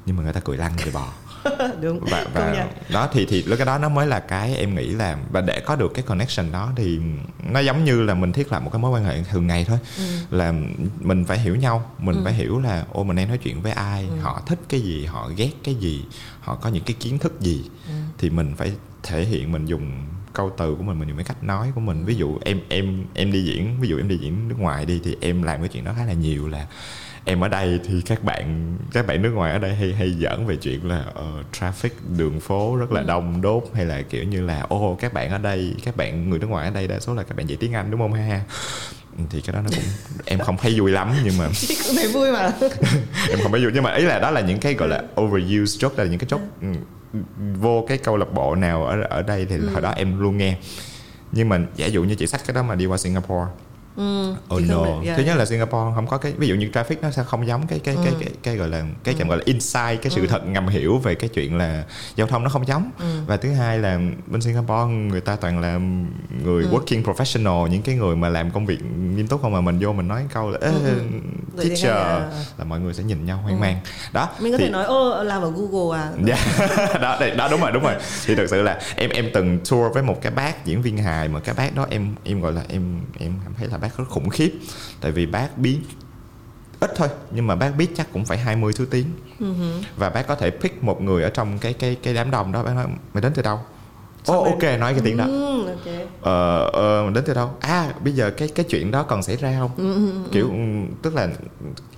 [0.07, 1.09] nhưng mà người ta cười lăn cười bò
[1.83, 5.19] đúng và, và đó thì thì cái đó nó mới là cái em nghĩ là
[5.31, 6.99] và để có được cái connection đó thì
[7.51, 9.79] nó giống như là mình thiết lập một cái mối quan hệ thường ngày thôi
[9.99, 10.37] ừ.
[10.37, 10.55] là
[11.01, 12.21] mình phải hiểu nhau mình ừ.
[12.25, 14.17] phải hiểu là ô mình đang nói chuyện với ai ừ.
[14.23, 16.05] họ thích cái gì họ ghét cái gì
[16.41, 17.95] họ có những cái kiến thức gì ừ.
[18.19, 18.73] thì mình phải
[19.03, 19.93] thể hiện mình dùng
[20.39, 22.05] câu từ của mình mình dùng cái cách nói của mình.
[22.05, 25.01] Ví dụ em em em đi diễn ví dụ em đi diễn nước ngoài đi
[25.05, 26.67] thì em làm cái chuyện đó khá là nhiều là
[27.25, 30.47] em ở đây thì các bạn các bạn nước ngoài ở đây hay hay giỡn
[30.47, 33.07] về chuyện là uh, traffic đường phố rất là ừ.
[33.07, 36.31] đông đốt hay là kiểu như là ô oh, các bạn ở đây các bạn
[36.31, 38.13] người nước ngoài ở đây đa số là các bạn dạy tiếng anh đúng không?
[38.13, 38.41] Ha
[39.31, 39.85] thì cái đó nó cũng
[40.25, 41.49] em không thấy vui lắm nhưng mà
[41.97, 42.53] thấy vui mà.
[43.31, 45.85] Em không thấy vui nhưng mà ý là đó là những cái gọi là overused
[45.85, 46.79] joke là những cái joke ừ,
[47.61, 49.69] vô cái câu lạc bộ nào ở ở đây thì Ừ.
[49.73, 50.57] hồi đó em luôn nghe
[51.33, 53.47] nhưng mà giả dụ như chị sách cái đó mà đi qua Singapore
[53.99, 54.85] Ừ, Oh no.
[55.05, 55.17] yeah.
[55.17, 57.67] Thứ nhất là Singapore không có cái ví dụ như traffic nó sẽ không giống
[57.67, 58.19] cái cái cái Ừ.
[58.21, 61.15] cái, cái gọi là cái cảm gọi là insight cái sự thật ngầm hiểu về
[61.15, 61.85] cái chuyện là
[62.17, 62.91] giao thông nó không giống.
[62.99, 63.05] Ừ.
[63.27, 65.79] Và thứ hai là bên Singapore người ta toàn là
[66.45, 66.69] người Ừ.
[66.71, 68.79] working professional những cái người mà làm công việc
[69.15, 71.01] nghiêm túc không mà mình vô mình nói câu là Ừ, ừ.
[71.63, 72.31] Teacher hay à.
[72.59, 73.81] là mọi người sẽ nhìn nhau hoang mang.
[74.13, 74.29] Đó.
[74.41, 76.37] mình có thì- thể nói ô làm ở Google à Dạ,
[77.01, 77.95] đó, đây, đó đúng rồi đúng rồi
[78.27, 81.29] thì thực sự là em em từng tour với một cái bác diễn viên hài
[81.29, 84.05] mà cái bác đó em em gọi là em em cảm thấy là bác rất
[84.09, 84.53] khủng khiếp.
[85.01, 85.79] Tại vì bác biết
[86.81, 89.07] ít thôi nhưng mà bác biết chắc cũng phải 20 thứ tiếng.
[89.41, 89.55] Ừ
[89.97, 92.63] và bác có thể pick một người ở trong cái cái cái đám đông đó
[92.63, 93.61] bác nói mày đến từ đâu?
[94.27, 95.25] Ồ rồi- ok nói cái tiếng đó.
[95.25, 95.95] Ừ, ok.
[96.23, 97.51] Ờ, ờ, đến từ đâu?
[97.61, 99.71] À bây giờ cái cái chuyện đó còn xảy ra không?
[99.77, 100.53] Ừ, kiểu
[101.03, 101.29] tức là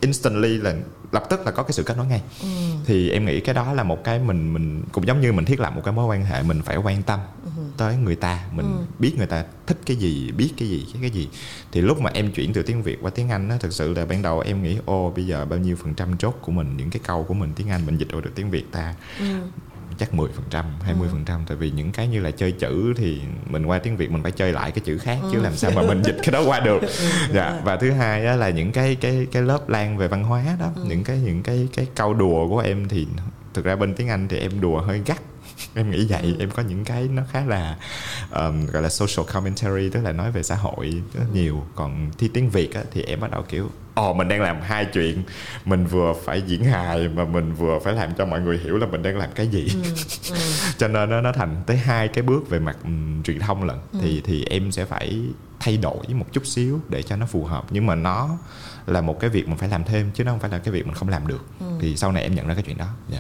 [0.00, 0.74] instantly là
[1.12, 2.22] lập tức là có cái sự kết nối ngay.
[2.42, 2.48] Ừ.
[2.87, 5.61] thì em nghĩ cái đó là một cái mình mình cũng giống như mình thiết
[5.61, 7.20] lập một cái mối quan hệ mình phải quan tâm
[7.81, 8.85] tới người ta mình Ừ.
[8.99, 11.29] biết người ta thích cái gì biết cái gì cái cái gì.
[11.73, 14.05] Thì lúc mà em chuyển từ tiếng việt qua tiếng anh á thực sự là
[14.07, 16.90] ban đầu em nghĩ ô bây giờ bao nhiêu phần trăm chốt của mình những
[16.90, 18.95] cái câu của mình tiếng anh mình dịch được tiếng việt ta?
[19.19, 19.25] Ừ.
[19.99, 22.95] chắc 10 phần trăm 20 phần trăm tại vì những cái như là chơi chữ
[22.97, 25.71] thì mình qua tiếng việt mình phải chơi lại cái chữ khác chứ làm sao
[25.71, 26.81] mà mình dịch cái đó qua được.
[27.35, 30.45] Dạ và thứ hai á, là những cái cái cái lớp lan về văn hóa
[30.61, 33.07] đó những cái những cái cái câu đùa của em thì
[33.55, 35.21] thực ra bên tiếng anh thì em đùa hơi gắt
[35.74, 36.37] em nghĩ vậy.
[36.38, 37.76] Em có những cái nó khá là
[38.30, 41.64] um, gọi là social commentary tức là nói về xã hội rất nhiều.
[41.74, 44.85] Còn thi tiếng việt á, thì em bắt đầu kiểu ồ mình đang làm hai
[44.85, 45.22] chuyện.
[45.64, 48.87] Mình vừa phải diễn hài mà mình vừa phải làm cho mọi người hiểu là
[48.87, 49.68] mình đang làm cái gì.
[50.78, 53.76] Cho nên nó nó thành tới hai cái bước về mặt ừm, truyền thông lận.
[54.00, 55.20] Thì thì em sẽ phải
[55.61, 57.64] thay đổi một chút xíu để cho nó phù hợp.
[57.70, 58.38] Nhưng mà nó
[58.87, 60.87] là một cái việc mình phải làm thêm chứ nó không phải là cái việc
[60.87, 61.44] mình không làm được.
[61.80, 62.87] Thì sau này em nhận ra cái chuyện đó.
[63.09, 63.18] Dạ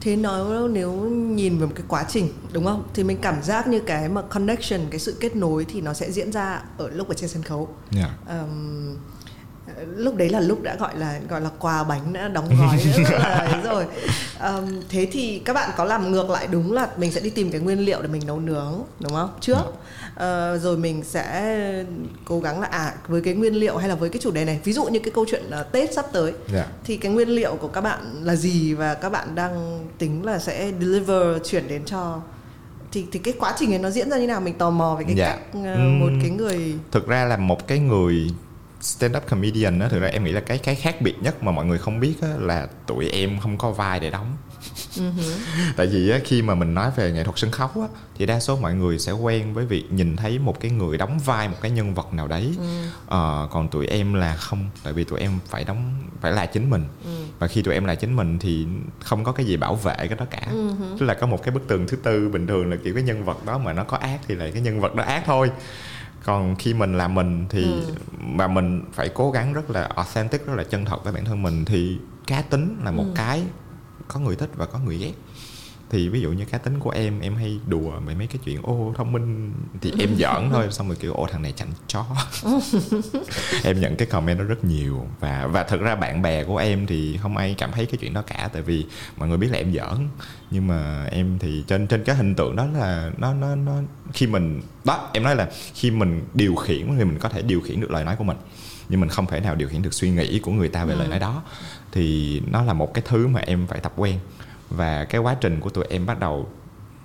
[0.00, 2.84] Thế nói nếu nhìn về một cái quá trình đúng không?
[2.94, 6.12] Thì mình cảm giác như cái mà connection, cái sự kết nối thì nó sẽ
[6.12, 7.68] diễn ra ở lúc ở trên sân khấu.
[7.90, 8.96] dạ Ờm,
[9.96, 12.78] lúc đấy là lúc đã gọi là gọi là quà bánh đã đóng gói
[13.12, 13.84] là rồi.
[14.38, 17.50] Ờm, thế thì các bạn có làm ngược lại đúng là mình sẽ đi tìm
[17.50, 19.30] cái nguyên liệu để mình nấu nướng đúng không?
[19.40, 19.62] Trước.
[20.14, 21.84] Ờ, rồi mình sẽ
[22.24, 24.60] cố gắng là à với cái nguyên liệu hay là với cái chủ đề này
[24.64, 26.66] ví dụ như cái câu chuyện ờ, tết sắp tới dạ.
[26.84, 30.38] thì cái nguyên liệu của các bạn là gì và các bạn đang tính là
[30.38, 32.20] sẽ deliver chuyển đến cho
[32.92, 34.40] thì thì cái quá trình ấy nó diễn ra như nào?
[34.40, 35.28] Mình tò mò về cái Dạ.
[35.28, 36.00] cách Ừm.
[36.00, 38.30] một cái người thực ra là một cái người
[38.80, 41.52] stand up comedian đó thực ra em nghĩ là cái cái khác biệt nhất mà
[41.52, 44.36] mọi người không biết á, là tụi em không có vai để đóng.
[45.76, 47.88] Tại vì á, khi mà mình nói về nghệ thuật sân khấu á,
[48.18, 51.18] thì đa số mọi người sẽ quen với việc nhìn thấy một cái người đóng
[51.18, 52.54] vai một cái nhân vật nào đấy.
[53.06, 56.70] Ờ, còn tụi em là không tại vì tụi em phải đóng phải là chính
[56.70, 56.84] mình.
[57.38, 58.66] Và khi tụi em là chính mình thì
[59.00, 60.48] không có cái gì bảo vệ cái đó cả.
[60.98, 63.24] Tức là có một cái bức tường thứ tư bình thường là kiểu cái nhân
[63.24, 65.50] vật đó mà nó có ác thì là cái nhân vật đó ác thôi
[66.28, 67.66] còn khi mình là mình thì
[68.20, 71.42] mà mình phải cố gắng rất là authentic rất là chân thật với bản thân
[71.42, 73.42] mình thì cá tính là một cái
[74.08, 75.12] có người thích và có người ghét
[75.90, 78.62] thì ví dụ như cá tính của em em hay đùa về mấy cái chuyện
[78.62, 79.52] ô thông minh.
[79.80, 82.04] Thì em giỡn thôi xong rồi kiểu ô thằng này chảnh chó.
[83.64, 85.06] Em nhận cái comment đó rất nhiều.
[85.20, 88.14] Và và thực ra bạn bè của em thì không ai cảm thấy cái chuyện
[88.14, 90.08] đó cả tại vì mọi người biết là em giỡn.
[90.50, 93.72] Nhưng mà em thì trên trên cái hình tượng đó là nó nó nó
[94.12, 97.60] khi mình đó em nói là khi mình điều khiển thì mình có thể điều
[97.60, 98.36] khiển được lời nói của mình.
[98.88, 101.08] Nhưng mình không thể nào điều khiển được suy nghĩ của người ta về lời
[101.08, 101.42] nói đó.
[101.92, 104.18] Thì nó là một cái thứ mà em phải tập quen
[104.70, 106.48] và cái quá trình của tụi em bắt đầu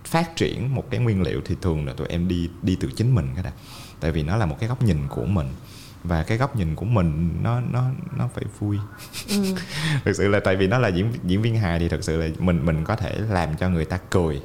[0.05, 3.15] phát triển một cái nguyên liệu thì thường là tụi em đi đi từ chính
[3.15, 3.51] mình cái đã
[4.03, 5.47] tại vì nó là một cái góc nhìn của mình.
[6.03, 7.83] Và cái góc nhìn của mình nó nó
[8.17, 8.77] nó phải vui.
[10.05, 12.27] Thực sự là tại vì nó là diễn diễn viên hài thì thực sự là
[12.39, 14.41] mình mình có thể làm cho người ta cười.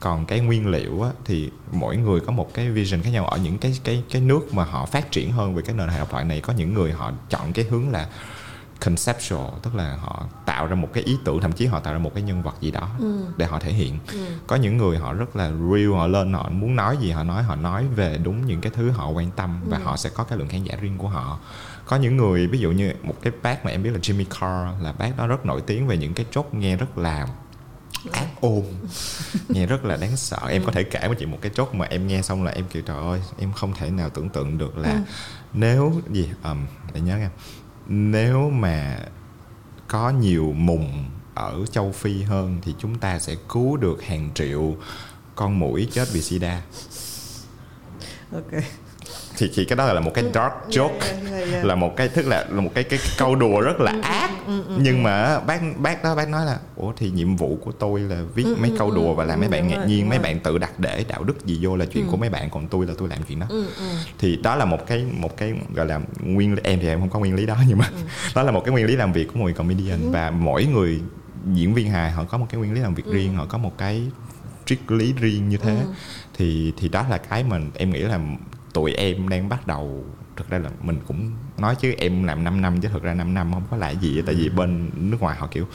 [0.00, 3.26] Còn cái nguyên liệu á, thì mỗi người có một cái vision khác nhau.
[3.26, 5.98] Ở những cái cái cái nước mà họ phát triển hơn về cái nền hài
[5.98, 8.08] độc thoại này có những người họ chọn cái hướng là
[8.84, 11.98] conceptual tức là họ tạo ra một cái ý tưởng thậm chí họ tạo ra
[11.98, 12.90] một cái nhân vật gì đó
[13.36, 13.98] để họ thể hiện.
[14.46, 17.42] Có những người họ rất là real họ lên họ muốn nói gì họ nói
[17.42, 20.38] họ nói về đúng những cái thứ họ quan tâm và họ sẽ có cái
[20.38, 21.38] lượng khán giả riêng của họ.
[21.86, 24.82] Có những người ví dụ như một cái bác mà em biết là Jimmy Carr
[24.84, 27.26] là bác đó rất nổi tiếng về những cái chốt nghe rất là
[28.12, 28.62] ác ôn
[29.48, 30.38] nghe rất là đáng sợ.
[30.48, 32.64] Em có thể kể với chị một cái chốt mà em nghe xong là em
[32.70, 35.00] kiểu trời ơi em không thể nào tưởng tượng được là
[35.52, 37.30] nếu gì um, để nhớ nha
[37.94, 38.98] nếu mà
[39.88, 44.76] có nhiều mùng ở châu Phi hơn thì chúng ta sẽ cứu được hàng triệu
[45.34, 46.62] con mũi chết vì sida.
[48.32, 48.62] Ok
[49.36, 51.64] thì thì cái đó là một cái dark joke yeah, yeah, yeah.
[51.64, 54.30] là một cái tức là, một cái cái, câu đùa rất là ác.
[54.78, 58.22] nhưng mà bác bác đó bác nói là ủa thì nhiệm vụ của tôi là
[58.34, 61.04] viết mấy câu đùa và làm mấy bạn ngạc nhiên mấy bạn tự đặt để
[61.08, 63.40] đạo đức gì vô là chuyện của mấy bạn còn tôi là tôi làm chuyện
[63.40, 63.46] đó.
[64.18, 67.10] Thì đó là một cái một cái gọi là nguyên lý em thì em không
[67.10, 67.90] có nguyên lý đó nhưng mà
[68.34, 71.00] đó là một cái nguyên lý làm việc của người comedian và mỗi người
[71.52, 73.78] diễn viên hài họ có một cái nguyên lý làm việc riêng họ có một
[73.78, 74.02] cái
[74.66, 75.82] triết lý riêng như thế.
[76.34, 78.20] Thì thì đó là cái mà em nghĩ là
[78.72, 80.04] tụi em đang bắt đầu.
[80.36, 83.34] Thực ra là mình cũng nói chứ em làm 5 năm chứ thực ra 5
[83.34, 85.66] năm không có lại gì tại vì bên nước ngoài họ kiểu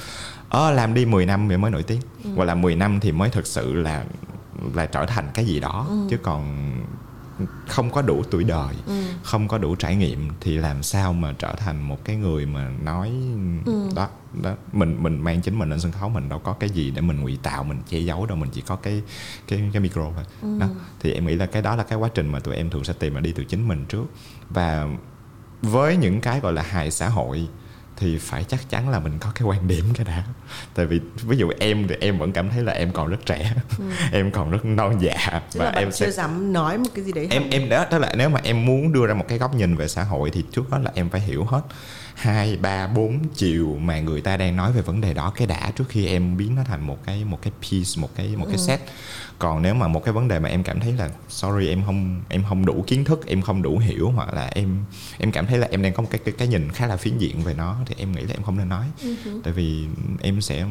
[0.50, 2.02] ờ làm đi 10 năm thì mới nổi tiếng.
[2.36, 4.06] Hoặc là 10 năm thì mới thực sự là
[4.74, 5.88] là trở thành cái gì đó.
[6.10, 6.72] Chứ còn
[7.68, 8.76] không có đủ tuổi đời
[9.24, 12.72] không có đủ trải nghiệm thì làm sao mà trở thành một cái người mà
[12.84, 13.12] nói
[13.96, 14.10] đó
[14.42, 17.02] đó mình mình mang chính mình lên sân khấu mình đâu có cái gì để
[17.02, 19.02] mình ngụy tạo mình che giấu đâu mình chỉ có cái
[19.48, 20.24] cái cái micro thôi.
[20.60, 20.68] Đó
[21.00, 22.94] thì em nghĩ là cái đó là cái quá trình mà tụi em thường sẽ
[22.94, 24.06] tìm là đi từ chính mình trước.
[24.50, 24.88] Và
[25.62, 27.48] với những cái gọi là hài xã hội
[27.98, 30.24] thì phải chắc chắn là mình có cái quan điểm cái đã.
[30.74, 33.54] Tại vì ví dụ em thì em vẫn cảm thấy là em còn rất trẻ
[34.12, 37.28] em còn rất non dạ Chứ bạn em chưa dám nói một cái gì đấy
[37.32, 39.76] em em đó đó là nếu mà em muốn đưa ra một cái góc nhìn
[39.76, 41.62] về xã hội thì trước đó là em phải hiểu hết
[42.18, 45.72] hai ba bốn chiều mà người ta đang nói về vấn đề đó cái đã
[45.76, 48.58] trước khi em biến nó thành một cái một cái piece một cái một cái
[48.58, 48.80] set.
[49.40, 52.22] Còn nếu mà một cái vấn đề mà em cảm thấy là sorry em không
[52.30, 54.78] em không đủ kiến thức em không đủ hiểu hoặc là em
[55.18, 57.18] em cảm thấy là em đang có một cái cái, cái nhìn khá là phiến
[57.18, 58.86] diện về nó thì em nghĩ là em không nên nói.
[59.44, 59.86] Tại vì
[60.22, 60.66] em sẽ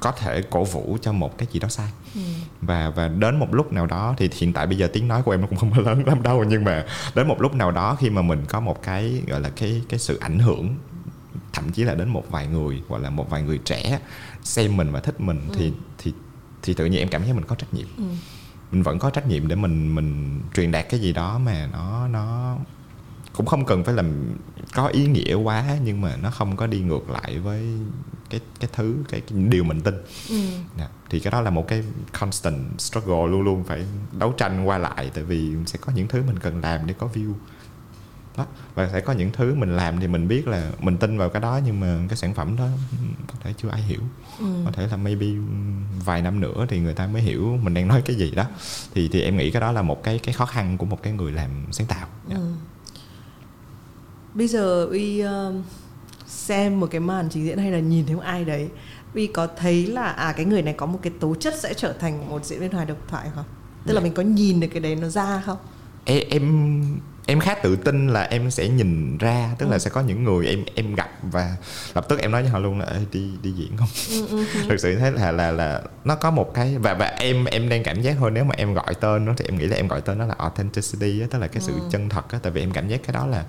[0.00, 1.88] có thể cổ vũ cho một cái gì đó sai.
[2.60, 5.30] Và và đến một lúc nào đó thì hiện tại bây giờ tiếng nói của
[5.30, 6.84] em nó cũng không lớn lắm đâu nhưng mà
[7.14, 9.98] đến một lúc nào đó khi mà mình có một cái gọi là cái cái
[9.98, 10.76] sự ảnh hưởng
[11.52, 14.00] thậm chí là đến một vài người hoặc là một vài người trẻ
[14.42, 16.12] xem mình và thích mình thì thì
[16.62, 17.86] thì tự nhiên em cảm thấy mình có trách nhiệm.
[18.72, 22.08] Mình vẫn có trách nhiệm để mình mình truyền đạt cái gì đó mà nó
[22.08, 22.56] nó
[23.32, 24.34] cũng không cần phải làm
[24.74, 27.78] có ý nghĩa quá nhưng mà nó không có đi ngược lại với
[28.30, 29.94] cái cái thứ cái, cái điều mình tin.
[30.78, 30.88] Dạ.
[31.10, 31.82] thì cái đó là một cái
[32.20, 33.84] constant struggle luôn luôn phải
[34.18, 37.08] đấu tranh qua lại tại vì sẽ có những thứ mình cần làm để có
[37.14, 37.32] view.
[38.36, 41.28] Đó và sẽ có những thứ mình làm thì mình biết là mình tin vào
[41.28, 42.66] cái đó nhưng mà cái sản phẩm đó
[43.26, 44.00] có thể chưa ai hiểu.
[44.64, 45.26] Có thể là maybe
[46.04, 48.44] vài năm nữa thì người ta mới hiểu mình đang nói cái gì đó.
[48.94, 51.12] Thì thì em nghĩ cái đó là một cái cái khó khăn của một cái
[51.12, 52.08] người làm sáng tạo.
[52.28, 52.36] Dạ.
[54.34, 55.62] bây giờ uy um,
[56.28, 58.68] xem một cái màn trình diễn hay là nhìn thấy một ai đấy.
[59.14, 61.92] Uy có thấy là à cái người này có một cái tố chất sẽ trở
[61.92, 63.44] thành một diễn viên hài độc thoại không?
[63.86, 65.58] Tức là mình có nhìn được cái đấy nó ra không?
[66.04, 66.82] Em em
[67.26, 70.46] em khá tự tin là em sẽ nhìn ra tức là sẽ có những người
[70.46, 71.56] em em gặp và
[71.94, 73.88] lập tức em nói với họ luôn là Ê, đi đi diễn không?
[74.68, 77.82] Thực sự thế là là là nó có một cái và và em em đang
[77.82, 80.00] cảm giác thôi nếu mà em gọi tên nó thì em nghĩ là em gọi
[80.00, 82.70] tên nó là authenticity á, tức là cái sự chân thật á tại vì em
[82.70, 83.44] cảm giác cái đó là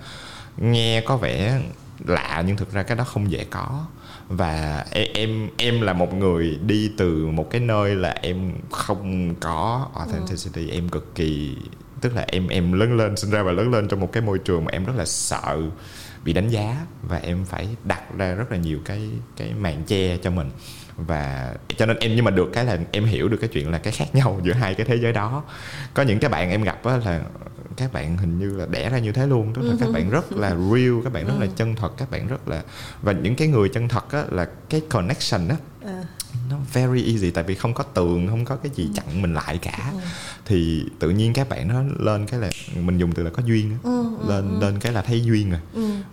[0.57, 1.61] nghe có vẻ
[2.05, 3.85] lạ nhưng thực ra cái đó không dễ có.
[4.27, 9.89] Và em em là một người đi từ một cái nơi là em không có
[9.95, 11.55] authenticity em cực kỳ
[12.01, 14.39] tức là em em lớn lên sinh ra và lớn lên trong một cái môi
[14.39, 15.57] trường mà em rất là sợ
[16.23, 20.17] bị đánh giá và em phải đặt ra rất là nhiều cái cái màn che
[20.17, 20.49] cho mình.
[20.97, 23.77] Và cho nên em nhưng mà được cái là em hiểu được cái chuyện là
[23.77, 25.43] cái khác nhau giữa hai cái thế giới đó.
[25.93, 27.21] Có những cái bạn em gặp á là
[27.79, 30.31] các bạn hình như là đẻ ra như thế luôn tức là các bạn rất
[30.31, 32.63] là real các bạn rất là chân thật các bạn rất là
[33.01, 36.03] và những cái người chân thật á là cái connection á à,
[36.49, 39.57] nó very easy tại vì không có tường không có cái gì chặn mình lại
[39.57, 39.93] cả.
[40.45, 43.71] Thì tự nhiên các bạn nó lên cái là mình dùng từ là có duyên
[43.71, 43.91] á.
[44.27, 45.59] lên lên cái là thấy duyên rồi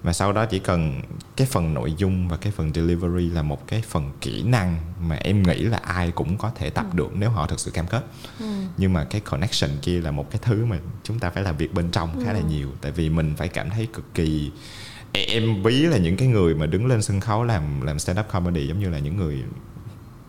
[0.03, 1.01] và sau đó chỉ cần
[1.37, 5.17] cái phần nội dung và cái phần delivery là một cái phần kỹ năng mà
[5.17, 8.05] em nghĩ là ai cũng có thể tập được nếu họ thực sự cam kết.
[8.77, 11.75] Nhưng mà cái connection kia là một cái thứ mà chúng ta phải làm việc
[11.75, 12.69] bên trong khá là nhiều.
[12.81, 14.51] Tại vì mình phải cảm thấy cực kỳ
[15.13, 18.29] em ví là những cái người mà đứng lên sân khấu làm làm stand up
[18.29, 19.43] comedy giống như là những người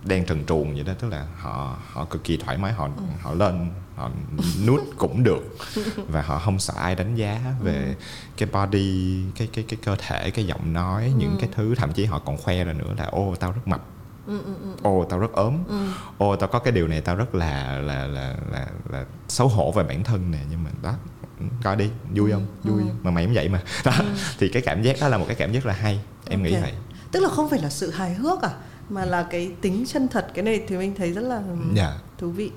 [0.08, 2.90] đang trần truồng vậy đó tức là họ họ cực kỳ thoải mái họ
[3.22, 4.12] họ lên họ
[4.66, 5.58] nuốt cũng được.
[6.08, 7.96] Và họ không sợ ai đánh giá về
[8.38, 11.76] cái body cái cái cái cơ thể cái giọng nói những cái thứ.
[11.76, 13.86] Thậm chí họ còn khoe ra nữa là ô tao rất mập.
[14.82, 15.58] Ô tao rất ốm.
[16.18, 19.72] Ô tao có cái điều này tao rất là là là là, là xấu hổ
[19.72, 20.40] về bản thân nè.
[20.50, 20.94] Nhưng mà đó
[21.64, 22.48] coi đi vui không?
[22.64, 23.62] vui mà mày cũng vậy mà.
[23.86, 23.94] Đó
[24.40, 26.62] thì cái cảm giác đó là một cái cảm giác là hay em nghĩ Ok.
[26.64, 26.74] vậy.
[27.12, 28.52] Tức là không phải là sự hài hước à
[28.90, 31.42] mà là cái tính chân thật cái này thì mình thấy rất là
[31.76, 31.94] Dạ.
[32.18, 32.52] thú vị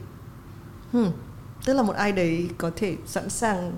[0.92, 1.10] hmm.
[1.64, 3.72] tức là một ai đấy có thể sẵn sàng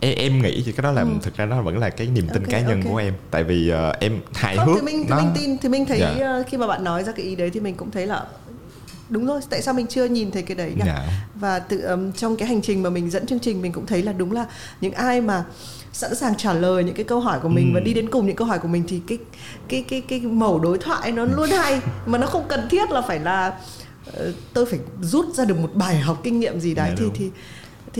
[0.00, 2.42] em, em nghĩ thì cái đó là thực ra nó vẫn là cái niềm tin
[2.42, 2.90] Ok, cá nhân ok.
[2.92, 5.58] của em tại vì ờ, em hài không hước thì mình thì nó mình tin
[5.58, 6.14] thì mình thấy Dạ.
[6.20, 8.24] ờ, khi mà bạn nói ra cái ý đấy thì mình cũng thấy là
[9.08, 11.06] đúng rồi tại sao mình chưa nhìn thấy cái đấy nhỉ Dạ.
[11.34, 14.02] và tự um, trong cái hành trình mà mình dẫn chương trình mình cũng thấy
[14.02, 14.46] là đúng là
[14.80, 15.44] những ai mà
[15.92, 17.74] sẵn sàng trả lời những cái câu hỏi của mình Ừ.
[17.74, 19.18] và đi đến cùng những câu hỏi của mình thì cái
[19.68, 23.00] cái cái cái mẩu đối thoại nó luôn hay mà nó không cần thiết là
[23.02, 23.52] phải là
[24.12, 27.04] ờ, tôi phải rút ra được một bài học kinh nghiệm gì đấy Dạ, thì
[27.04, 27.14] đúng.
[27.14, 27.30] thì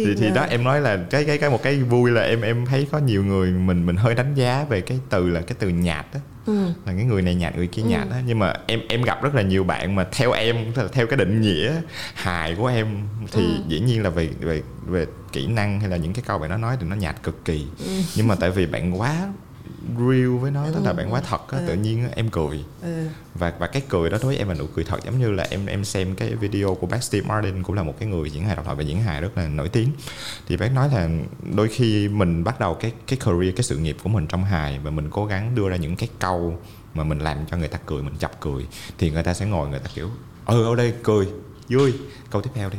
[0.04, 2.66] thì thì đó em nói là cái cái cái một cái vui là em em
[2.66, 5.68] thấy có nhiều người mình mình hơi đánh giá về cái từ là cái từ
[5.68, 6.20] nhạt á.
[6.46, 6.52] Ừ.
[6.86, 8.22] là cái người này nhạt người kia nhạt á.
[8.26, 10.56] Nhưng mà em em gặp rất là nhiều bạn mà theo em
[10.92, 11.72] theo cái định nghĩa
[12.14, 12.86] hài của em
[13.32, 13.62] thì Ừ.
[13.68, 16.56] dĩ nhiên là về về về kỹ năng hay là những cái câu bạn nó
[16.56, 17.66] nói thì nó nhạt cực kỳ.
[18.16, 19.28] Nhưng mà tại vì bạn quá
[19.98, 21.64] real với nó tức là bạn quá thật á Ừ.
[21.68, 23.06] tự nhiên em cười ừ.
[23.34, 25.46] và và cái cười đó đối với em là nụ cười thật giống như là
[25.50, 28.44] em em xem cái video của bác Steve Martin cũng là một cái người diễn
[28.44, 29.88] hài độc thoại và diễn hài rất là nổi tiếng
[30.48, 31.08] thì bác nói là
[31.54, 34.78] đôi khi mình bắt đầu cái cái career cái sự nghiệp của mình trong hài
[34.78, 36.58] và mình cố gắng đưa ra những cái câu
[36.94, 38.66] mà mình làm cho người ta cười mình chọc cười
[38.98, 40.10] thì người ta sẽ ngồi người ta kiểu
[40.46, 41.26] ừ ở đây cười
[41.68, 41.92] vui
[42.30, 42.78] câu tiếp theo đi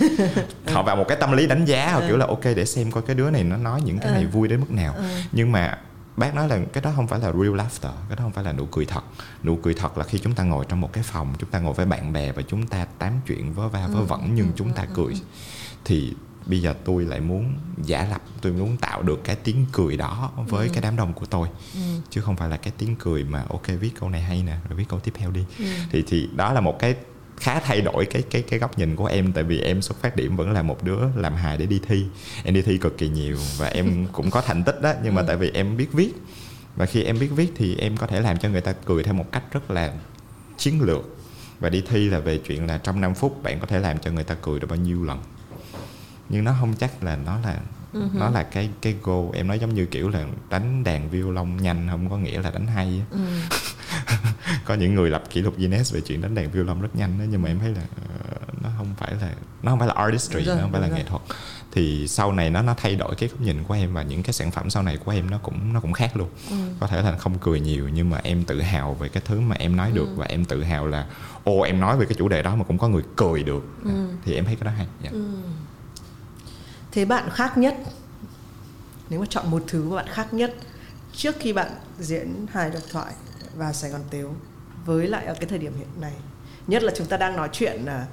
[0.72, 3.02] họ vào một cái tâm lý đánh giá họ kiểu là ok để xem coi
[3.02, 4.94] cái đứa này nó nói những cái này vui đến mức nào.
[5.32, 5.78] Nhưng mà
[6.16, 8.52] bác nói là cái đó không phải là real laughter cái đó không phải là
[8.52, 9.02] nụ cười thật.
[9.44, 11.74] Nụ cười thật là khi chúng ta ngồi trong một cái phòng chúng ta ngồi
[11.74, 14.86] với bạn bè và chúng ta tám chuyện vớ va vớ vẩn nhưng chúng ta
[14.94, 15.14] cười.
[15.84, 16.14] Thì
[16.46, 20.32] bây giờ tôi lại muốn giả lập tôi muốn tạo được cái tiếng cười đó
[20.36, 21.48] với cái đám đông của tôi.
[22.10, 24.76] Chứ không phải là cái tiếng cười mà ok viết câu này hay nè rồi
[24.76, 25.44] viết câu tiếp theo đi.
[25.90, 26.94] Thì thì đó là một cái
[27.36, 30.16] khá thay đổi cái cái cái góc nhìn của em tại vì em xuất phát
[30.16, 32.06] điểm vẫn là một đứa làm hài để đi thi.
[32.44, 35.22] Em đi thi cực kỳ nhiều và em cũng có thành tích đó nhưng mà
[35.26, 36.12] tại vì em biết viết.
[36.76, 39.14] Và khi em biết viết thì em có thể làm cho người ta cười theo
[39.14, 39.92] một cách rất là
[40.58, 41.16] chiến lược.
[41.60, 44.10] Và đi thi là về chuyện là trong 5 phút bạn có thể làm cho
[44.10, 45.18] người ta cười được bao nhiêu lần.
[46.28, 47.60] Nhưng nó không chắc là nó là
[48.14, 49.24] nó là cái cái goal.
[49.34, 52.66] Em nói giống như kiểu là đánh đàn violon nhanh không có nghĩa là đánh
[52.66, 53.18] hay á.
[54.64, 57.24] có những người lập kỷ lục Guinness về chuyện đánh đàn violon rất nhanh đó
[57.30, 60.44] nhưng mà em thấy là ờ, nó không phải là nó không phải là artistry
[60.44, 61.22] rồi, nó không phải là đúng nghệ thuật.
[61.72, 64.32] Thì sau này nó nó thay đổi cái góc nhìn của em và những cái
[64.32, 66.28] sản phẩm sau này của em nó cũng nó cũng khác luôn.
[66.80, 69.56] Có thể là không cười nhiều nhưng mà em tự hào về cái thứ mà
[69.58, 71.06] em nói được và em tự hào là
[71.44, 73.64] ô em nói về cái chủ đề đó mà cũng có người cười được.
[74.24, 75.10] Thì em thấy cái đó hay dạ.
[76.92, 77.74] thế bạn khác nhất
[79.10, 80.54] nếu mà chọn một thứ mà bạn khác nhất
[81.12, 83.12] trước khi bạn diễn hài độc thoại
[83.56, 84.30] và Sài Gòn Tiếu
[84.86, 86.12] với lại ở cái thời điểm hiện nay
[86.66, 88.06] nhất là chúng ta đang nói chuyện là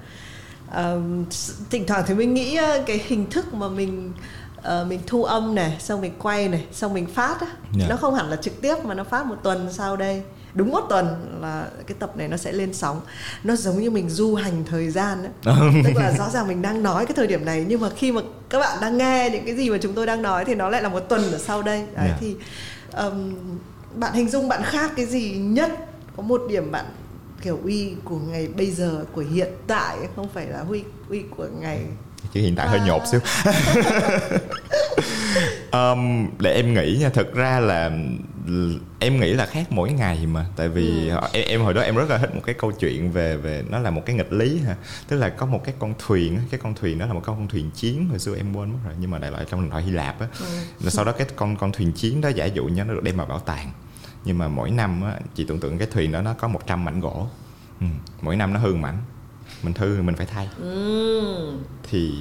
[1.30, 4.14] s- thỉnh thoảng thì mình nghĩ ờ, cái hình thức mà mình
[4.62, 7.48] ờ, mình thu âm này xong mình quay này xong mình phát á
[7.80, 7.86] Dạ.
[7.90, 10.24] nó không hẳn là trực tiếp mà nó phát một tuần sau đây
[10.54, 13.02] đúng một tuần là cái tập này nó sẽ lên sóng
[13.44, 15.56] nó giống như mình du hành thời gian ấy.
[15.84, 18.22] tức là rõ ràng mình đang nói cái thời điểm này nhưng mà khi mà
[18.50, 20.82] các bạn đang nghe những cái gì mà chúng tôi đang nói thì nó lại
[20.82, 22.18] là một tuần ở sau đây đấy Dạ.
[22.20, 22.36] thì
[22.92, 23.34] ờm,
[23.96, 25.72] bạn hình dung bạn khác cái gì nhất
[26.18, 26.86] có một điểm bạn
[27.42, 31.48] kiểu uy của ngày bây giờ của hiện tại không phải là uy uy của
[31.60, 31.80] ngày
[32.34, 32.86] chứ hiện tại hơi À.
[32.88, 33.20] nhột xíu
[35.72, 37.92] um, để em nghĩ nha thực ra là
[39.00, 40.46] em nghĩ là khác mỗi ngày mà.
[40.56, 41.18] Tại vì Ừ.
[41.34, 43.80] em, em hồi đó em rất là thích một cái câu chuyện về về nó
[43.80, 44.76] là một cái nghịch lý ha.
[45.08, 47.72] Tức là có một cái con thuyền cái con thuyền đó là một con thuyền
[47.72, 49.92] chiến hồi xưa em quên mất rồi nhưng mà đại loại trong thần thoại Hy
[49.92, 50.28] Lạp á.
[50.40, 50.46] Ừ.
[50.80, 53.18] rồi sau đó cái con con thuyền chiến đó giả dụ như nó được đem
[53.18, 53.72] vào bảo tàng.
[54.26, 57.00] Nhưng mà mỗi năm á, chị tưởng tượng cái thuyền đó nó có 100 mảnh
[57.00, 57.28] gỗ.
[57.82, 57.86] Ừ.
[58.22, 58.98] mỗi năm nó hư mảnh.
[59.64, 60.50] Mình hư thì mình phải thay.
[61.90, 62.14] Thì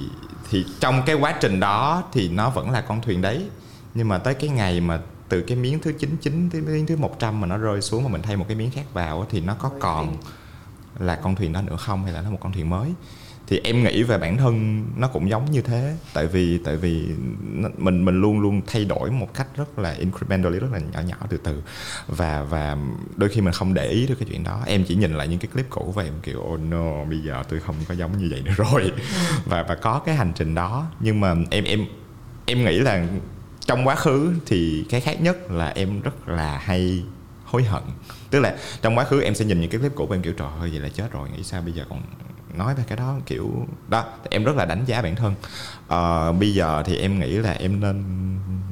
[0.49, 3.45] thì trong cái quá trình đó thì nó vẫn là con thuyền đấy.
[3.93, 4.99] Nhưng mà tới cái ngày mà
[5.29, 8.21] từ cái miếng thứ 99 tới miếng thứ 100 mà nó rơi xuống mà mình
[8.21, 10.17] thay một cái miếng khác vào thì nó có còn
[10.99, 12.93] là con thuyền đó nữa không hay là nó một con thuyền mới?
[13.47, 17.07] Thì em nghĩ về bản thân nó cũng giống như thế tại vì tại vì
[17.77, 21.15] mình mình luôn luôn thay đổi một cách rất là incrementally rất là nhỏ nhỏ
[21.29, 21.63] từ từ.
[22.07, 22.77] Và và
[23.15, 24.61] đôi khi mình không để ý được cái chuyện đó.
[24.65, 27.43] Em chỉ nhìn lại những cái clip cũ và em kiểu oh no bây giờ
[27.49, 28.91] tôi không có giống như vậy nữa rồi.
[29.45, 30.87] Và và có cái hành trình đó.
[30.99, 31.85] Nhưng mà em em
[32.45, 33.07] em nghĩ là
[33.69, 37.03] trong quá khứ thì cái khác nhất là em rất là hay
[37.45, 37.83] hối hận.
[38.29, 40.33] Tức là trong quá khứ em sẽ nhìn những cái clip cũ của em kiểu
[40.33, 42.01] trời ơi vậy là chết rồi nghĩ sao bây giờ còn
[42.53, 43.17] nói về cái đó?
[43.25, 45.35] Kiểu đó em rất là đánh giá bản thân.
[45.87, 48.03] À, bây giờ thì em nghĩ là em nên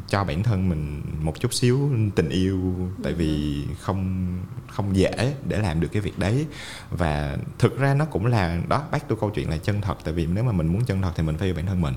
[0.07, 4.27] cho bản thân mình một chút xíu tình yêu tại vì không
[4.67, 6.45] không dễ để làm được cái việc đấy.
[6.91, 9.97] Và thực ra nó cũng là đó bác tôi câu chuyện là chân thật.
[10.03, 11.93] Tại vì nếu mà mình muốn chân thật thì mình phải yêu bản thân mình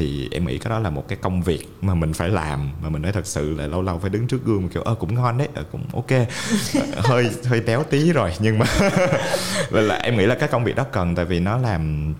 [0.00, 2.88] thì em nghĩ cái đó là một cái công việc mà mình phải làm mà
[2.88, 5.38] mình phải thật sự là lâu lâu phải đứng trước gương kiểu ơ cũng ngon
[5.38, 6.10] đấy ờ, cũng ok.
[6.10, 8.66] Ờ, hơi hơi béo tí rồi nhưng mà
[9.70, 12.14] là, là em nghĩ là cái công việc đó cần tại vì nó làm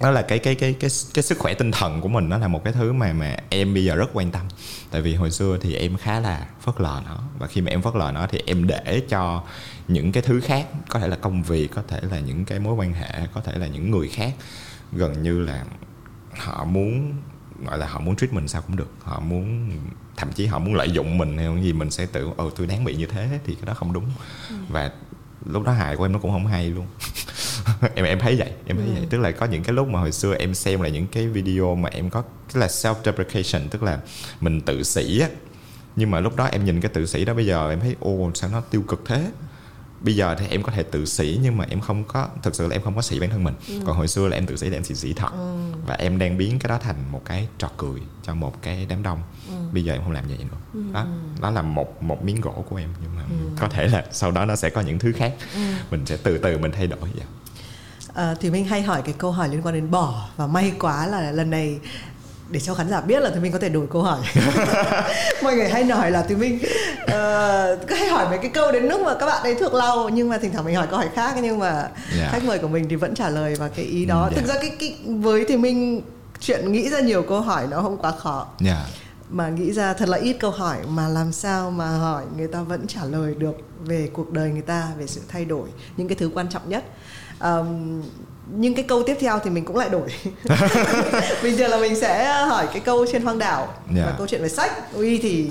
[0.00, 2.48] nó là cái cái cái cái cái sức khỏe tinh thần của mình nó là
[2.48, 4.42] một cái thứ mà mà em bây giờ rất quan tâm.
[4.90, 7.82] Tại vì hồi xưa thì em khá là phớt lờ nó và khi mà em
[7.82, 9.42] phớt lờ nó thì em để cho
[9.88, 12.74] những cái thứ khác có thể là công việc có thể là những cái mối
[12.74, 14.32] quan hệ có thể là những người khác
[14.92, 15.64] gần như là
[16.38, 17.14] họ muốn
[17.64, 18.88] gọi là họ muốn treat mình sao cũng được.
[19.02, 19.70] Họ muốn
[20.16, 22.84] thậm chí họ muốn lợi dụng mình hay gì mình sẽ tự ồ tôi đáng
[22.84, 24.04] bị như thế thì cái đó không đúng.
[24.68, 24.90] Và
[25.44, 26.86] lúc đó hại của em nó cũng không hay luôn.
[27.94, 29.06] Em em thấy vậy em thấy vậy.
[29.10, 31.74] Tức là có những cái lúc mà hồi xưa em xem là những cái video
[31.74, 34.00] mà em có cái là self deprecation tức là
[34.40, 35.28] mình tự sĩ á.
[35.96, 38.30] Nhưng mà lúc đó em nhìn cái tự sĩ đó bây giờ em thấy ô
[38.34, 39.30] sao nó tiêu cực thế
[40.06, 42.68] bây giờ thì em có thể tự sĩ nhưng mà em không có thực sự
[42.68, 43.54] là em không có sĩ bản thân mình.
[43.86, 45.30] Còn hồi xưa là em tự sĩ là em chỉ sĩ thật.
[45.86, 49.02] Và em đang biến cái đó thành một cái trò cười cho một cái đám
[49.02, 49.22] đông.
[49.72, 50.80] Bây giờ em không làm vậy nữa.
[50.92, 51.06] Đó
[51.40, 52.90] đó là một một miếng gỗ của em.
[53.02, 53.22] Nhưng mà
[53.60, 55.34] có thể là sau đó nó sẽ có những thứ khác.
[55.90, 57.26] Mình sẽ từ từ mình thay đổi vậy.
[58.14, 61.06] À, thì mình hay hỏi cái câu hỏi liên quan đến bỏ và may quá
[61.06, 61.78] là lần này
[62.50, 64.20] để cho khán giả biết là thì mình có thể đổi câu hỏi.
[65.42, 66.58] Mọi người hay nói là thì mình
[67.02, 70.08] uh, cứ hay hỏi mấy cái câu đến lúc mà các bạn ấy thuộc lâu
[70.08, 71.88] nhưng mà thỉnh thoảng mình hỏi câu hỏi khác nhưng mà
[72.18, 72.32] Yeah.
[72.32, 74.30] khách mời của mình thì vẫn trả lời vào cái ý đó.
[74.34, 74.48] Thực yeah.
[74.48, 76.02] ra cái, cái với thì mình
[76.40, 78.46] chuyện nghĩ ra nhiều câu hỏi nó không quá khó.
[78.60, 78.84] Dạ
[79.30, 82.62] mà nghĩ ra thật là ít câu hỏi mà làm sao mà hỏi người ta
[82.62, 86.16] vẫn trả lời được về cuộc đời người ta về sự thay đổi những cái
[86.16, 86.84] thứ quan trọng nhất.
[87.40, 88.02] Um,
[88.46, 90.08] nhưng cái câu tiếp theo thì mình cũng lại đổi
[91.42, 94.02] bình thường là mình sẽ hỏi cái câu trên hoang đảo Dạ.
[94.06, 95.46] và câu chuyện về sách uy thì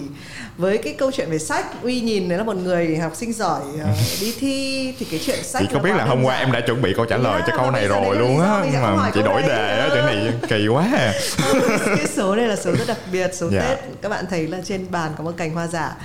[0.58, 3.62] với cái câu chuyện về sách uy nhìn đấy là một người học sinh giỏi
[3.84, 3.90] ờ,
[4.22, 6.82] đi thi thì cái chuyện sách thì không biết là hôm qua em đã chuẩn
[6.82, 9.34] bị câu trả lời Yeah, cho câu và này rồi luôn á mà chị câu
[9.34, 9.96] đổi đề á nữa.
[9.96, 11.14] chỗ này kỳ quá à.
[11.86, 13.62] Cái số này là số rất đặc biệt số Dạ.
[13.62, 15.96] Tết các bạn thấy là trên bàn có một cành hoa giả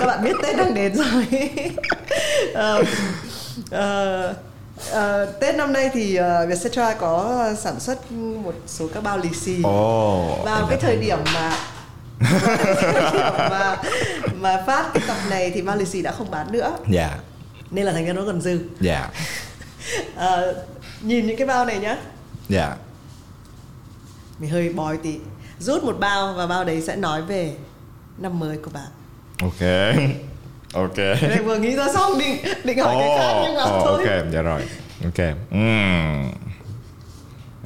[0.00, 1.26] các bạn biết Tết đang đến rồi
[2.54, 2.84] Ờ,
[3.70, 4.34] ờ,
[4.90, 9.28] ờ, Tết năm nay thì uh, Vietcetera có sản xuất một số các bao lì
[9.34, 9.62] xì.
[9.62, 11.56] Ồ vào cái thời điểm mà
[13.50, 13.76] mà
[14.34, 16.76] mà phát cái tập này thì bao lì xì đã không bán nữa.
[16.90, 17.18] Dạ.
[17.70, 18.60] Nên là thành ra nó còn dư.
[18.80, 19.10] Dạ.
[20.16, 20.64] Ờ,
[21.02, 21.96] nhìn những cái bao này nhá.
[22.48, 22.76] Dạ.
[24.38, 25.18] Mình hơi bói tí.
[25.58, 27.54] Rút một bao và bao đấy sẽ nói về
[28.18, 28.88] năm mới của bạn.
[29.42, 29.60] Ok
[30.74, 30.98] ok.
[30.98, 34.06] Này vừa nghĩ ra xong định định hỏi cái khác nhưng mà ồ, thôi.
[34.08, 34.60] ok dạ rồi.
[35.04, 35.18] Ok.
[35.50, 36.22] Ừm.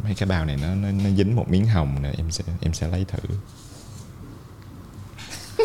[0.05, 2.73] mấy cái bao này nó, nó nó dính một miếng hồng nè em sẽ em
[2.75, 3.19] sẽ lấy thử.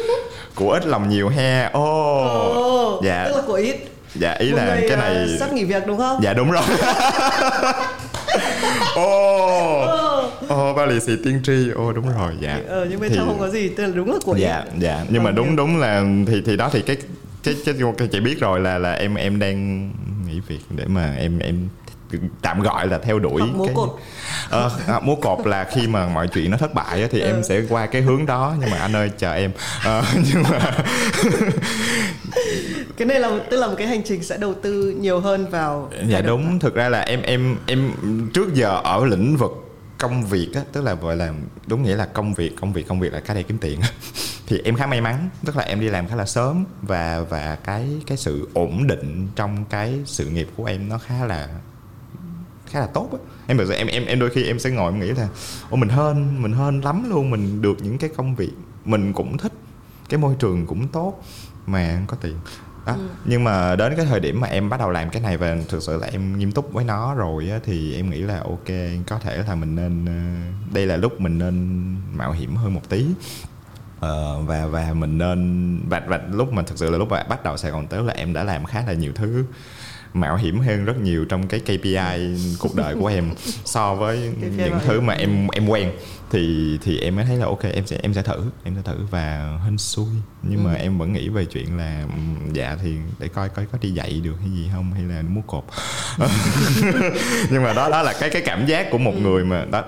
[0.55, 1.69] Của ít lòng nhiều he.
[1.73, 1.81] Ô
[2.53, 3.25] Ồ, dạ.
[3.27, 3.75] tức là của ít.
[4.15, 6.19] Dạ ý Một là người, cái này sắp nghỉ việc đúng không?
[6.23, 6.63] Dạ đúng rồi.
[8.95, 9.85] Ô
[10.47, 11.69] ô bao lì xì tiên tri.
[11.75, 12.59] Ô đúng rồi dạ.
[12.67, 14.71] Ờ, nhưng bên Thì- trong không có gì tức là đúng là của dạ ít.
[14.79, 15.05] dạ.
[15.09, 16.97] Nhưng mà Còn đúng nhiều- đúng là thì thì đó thì cái
[17.43, 17.55] cái,
[17.97, 19.89] cái chị biết rồi là là em em đang
[20.27, 21.69] nghỉ việc để mà em em
[22.41, 23.89] tạm gọi là theo đuổi múa cái cột.
[24.87, 27.25] À, múa cột là khi mà mọi chuyện nó thất bại thì Ừ.
[27.25, 29.51] em sẽ qua cái hướng đó nhưng mà anh ơi chờ em
[29.85, 30.71] Ờ, nhưng mà
[32.97, 35.89] cái này là tức là một cái hành trình sẽ đầu tư nhiều hơn vào
[36.07, 37.91] dạ đúng thực ra là em em em
[38.33, 39.62] trước giờ ở lĩnh vực
[40.03, 41.33] công việc á, tức là gọi là,
[41.67, 43.79] đúng nghĩa là công việc công việc công việc là cái để kiếm tiền
[44.47, 47.57] thì em khá may mắn, tức là em đi làm khá là sớm và và
[47.63, 51.49] cái cái sự ổn định trong cái sự nghiệp của em nó khá là
[52.65, 53.17] khá là tốt á.
[53.47, 55.27] Em bây giờ em em em đôi khi em sẽ ngồi em nghĩ là
[55.69, 58.53] ô mình hơn mình hơn lắm luôn, mình được những cái công việc,
[58.85, 59.53] mình cũng thích,
[60.09, 61.23] cái môi trường cũng tốt
[61.65, 62.35] mà có tiền
[62.85, 62.95] đó.
[63.25, 65.83] Nhưng mà đến cái thời điểm mà em bắt đầu làm cái này và thực
[65.83, 68.67] sự là em nghiêm túc với nó rồi á, thì em nghĩ là ok
[69.07, 70.13] có thể là mình nên ờ,
[70.73, 73.05] đây là lúc mình nên mạo hiểm hơn một tí.
[73.99, 77.43] Ờ, và và mình nên và, và lúc mà thực sự là lúc mà bắt
[77.43, 79.45] đầu Sài Gòn tới là em đã làm khá là nhiều thứ
[80.13, 83.29] mạo hiểm hơn rất nhiều trong cái KPI cuộc đời của em
[83.65, 85.91] so với những thứ mà em em quen
[86.33, 89.05] thì thì em mới thấy là ok em sẽ em sẽ thử em sẽ thử
[89.11, 90.07] và hên xui.
[90.43, 93.77] Nhưng mà em vẫn nghĩ về chuyện là ừm, dạ thì để coi coi có
[93.81, 95.63] đi dạy được hay gì không hay là múa cột.
[97.51, 99.83] Nhưng mà đó đó là cái cái cảm giác của một người mà đó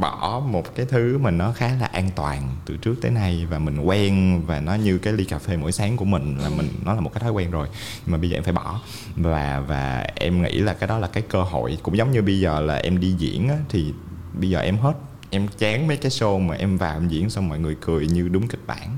[0.00, 3.58] bỏ một cái thứ mà nó khá là an toàn từ trước tới nay và
[3.58, 6.68] mình quen và nó như cái ly cà phê mỗi sáng của mình là mình
[6.84, 7.68] nó là một cái thói quen rồi.
[8.06, 8.80] Nhưng mà bây giờ em phải bỏ.
[9.16, 12.40] Và và em nghĩ là cái đó là cái cơ hội cũng giống như bây
[12.40, 13.92] giờ là em đi diễn á, thì
[14.32, 14.94] bây giờ em hết
[15.32, 18.28] em chán mấy cái show mà em vào em diễn xong mọi người cười như
[18.28, 18.96] đúng kịch bản.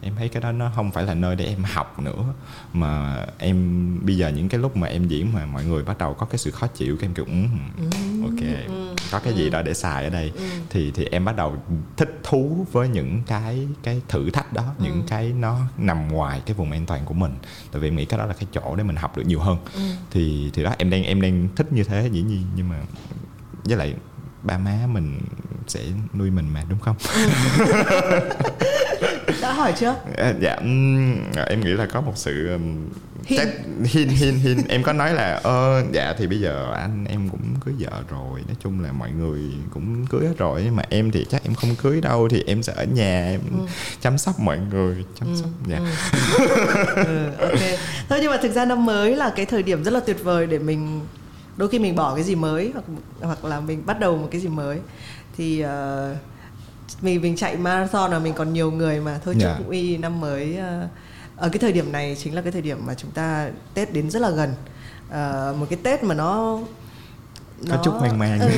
[0.00, 2.24] Em thấy cái đó nó không phải là nơi để em học nữa.
[2.72, 6.14] Mà em bây giờ những cái lúc mà em diễn mà mọi người bắt đầu
[6.14, 7.48] có cái sự khó chịu cái em kiểu "Ừm,
[8.22, 8.48] ok
[9.10, 10.32] có cái gì đó để xài ở đây.
[10.70, 11.56] Thì thì em bắt đầu
[11.96, 16.54] thích thú với những cái cái thử thách đó những cái nó nằm ngoài cái
[16.54, 17.32] vùng an toàn của mình.
[17.72, 19.56] Tại vì em nghĩ cái đó là cái chỗ để mình học được nhiều hơn.
[20.10, 22.80] Thì thì đó em đang em đang thích như thế dĩ nhiên nhưng mà
[23.64, 23.94] với lại
[24.42, 25.20] ba má mình
[25.66, 25.80] sẽ
[26.14, 26.96] nuôi mình mà đúng không?
[29.42, 29.94] Đã hỏi chưa?
[30.16, 30.56] À, dạ
[31.46, 32.88] em nghĩ là có một sự ừm,
[33.26, 33.40] Hint.
[33.40, 33.48] chắc
[33.84, 37.40] hin hin hin em có nói là ơ dạ thì bây giờ anh em cũng
[37.64, 41.10] cưới vợ rồi nói chung là mọi người cũng cưới hết rồi nhưng mà em
[41.10, 43.40] thì chắc em không cưới đâu thì em sẽ ở nhà em
[44.00, 45.78] chăm sóc mọi người chăm sóc dạ.
[46.96, 47.60] ừ, ok.
[48.08, 50.46] Thôi nhưng mà thực ra năm mới là cái thời điểm rất là tuyệt vời
[50.46, 51.00] để mình
[51.58, 52.84] đôi khi mình bỏ cái gì mới hoặc
[53.20, 54.80] hoặc là mình bắt đầu một cái gì mới
[55.36, 56.14] thì ờ,
[57.02, 59.20] mình mình chạy marathon là mình còn nhiều người mà.
[59.24, 59.54] Thôi Dạ.
[59.58, 60.88] chúc uy năm mới ờ,
[61.36, 64.10] ở cái thời điểm này chính là cái thời điểm mà chúng ta tết đến
[64.10, 64.54] rất là gần.
[65.10, 66.58] Ờ, một cái tết mà nó
[67.70, 68.40] Có chút hoang mang.
[68.40, 68.48] ừ,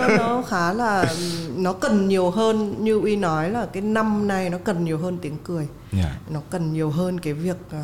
[0.00, 1.14] nó, nó khá là
[1.56, 2.84] nó cần nhiều hơn.
[2.84, 5.68] Như uy nói là cái năm nay nó cần nhiều hơn tiếng cười.
[5.92, 6.16] Dạ.
[6.30, 7.82] Nó cần nhiều hơn cái việc ờ,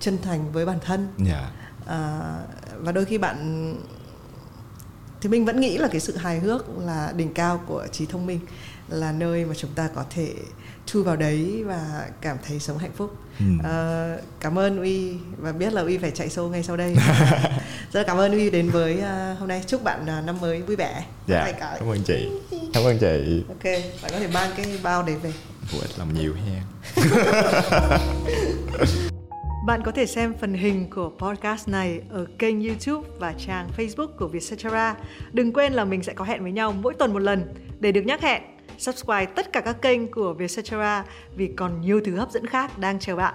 [0.00, 1.08] chân thành với bản thân.
[1.18, 1.50] Dạ.
[1.86, 2.20] À,
[2.78, 3.74] và đôi khi bạn
[5.24, 8.26] thì mình vẫn nghĩ là cái sự hài hước là đỉnh cao của trí thông
[8.26, 8.40] minh
[8.88, 10.32] là nơi mà chúng ta có thể
[10.86, 13.16] chui vào đấy và cảm thấy sống hạnh phúc.
[13.38, 13.44] Ừ.
[13.62, 16.94] Ờ, cảm ơn uy và biết là uy phải chạy show ngay sau đây.
[17.92, 19.62] Rất là cảm ơn uy đến với ờ, hôm nay.
[19.66, 21.04] Chúc bạn ờ, năm mới vui vẻ.
[21.26, 21.76] Dạ cả.
[21.78, 22.28] cảm ơn chị.
[22.74, 23.44] Cảm ơn chị.
[23.48, 23.64] Ok
[24.02, 25.32] bạn có thể mang cái bao đấy về.
[25.66, 26.62] Phụ ích lòng nhiều ha
[29.66, 34.06] Bạn có thể xem phần hình của podcast này ở kênh YouTube và trang Facebook
[34.06, 34.96] của Vietcetera.
[35.32, 37.54] Đừng quên là mình sẽ có hẹn với nhau mỗi tuần một lần.
[37.80, 38.42] Để được nhắc hẹn,
[38.78, 41.04] subscribe tất cả các kênh của Vietcetera
[41.36, 43.34] vì còn nhiều thứ hấp dẫn khác đang chờ bạn.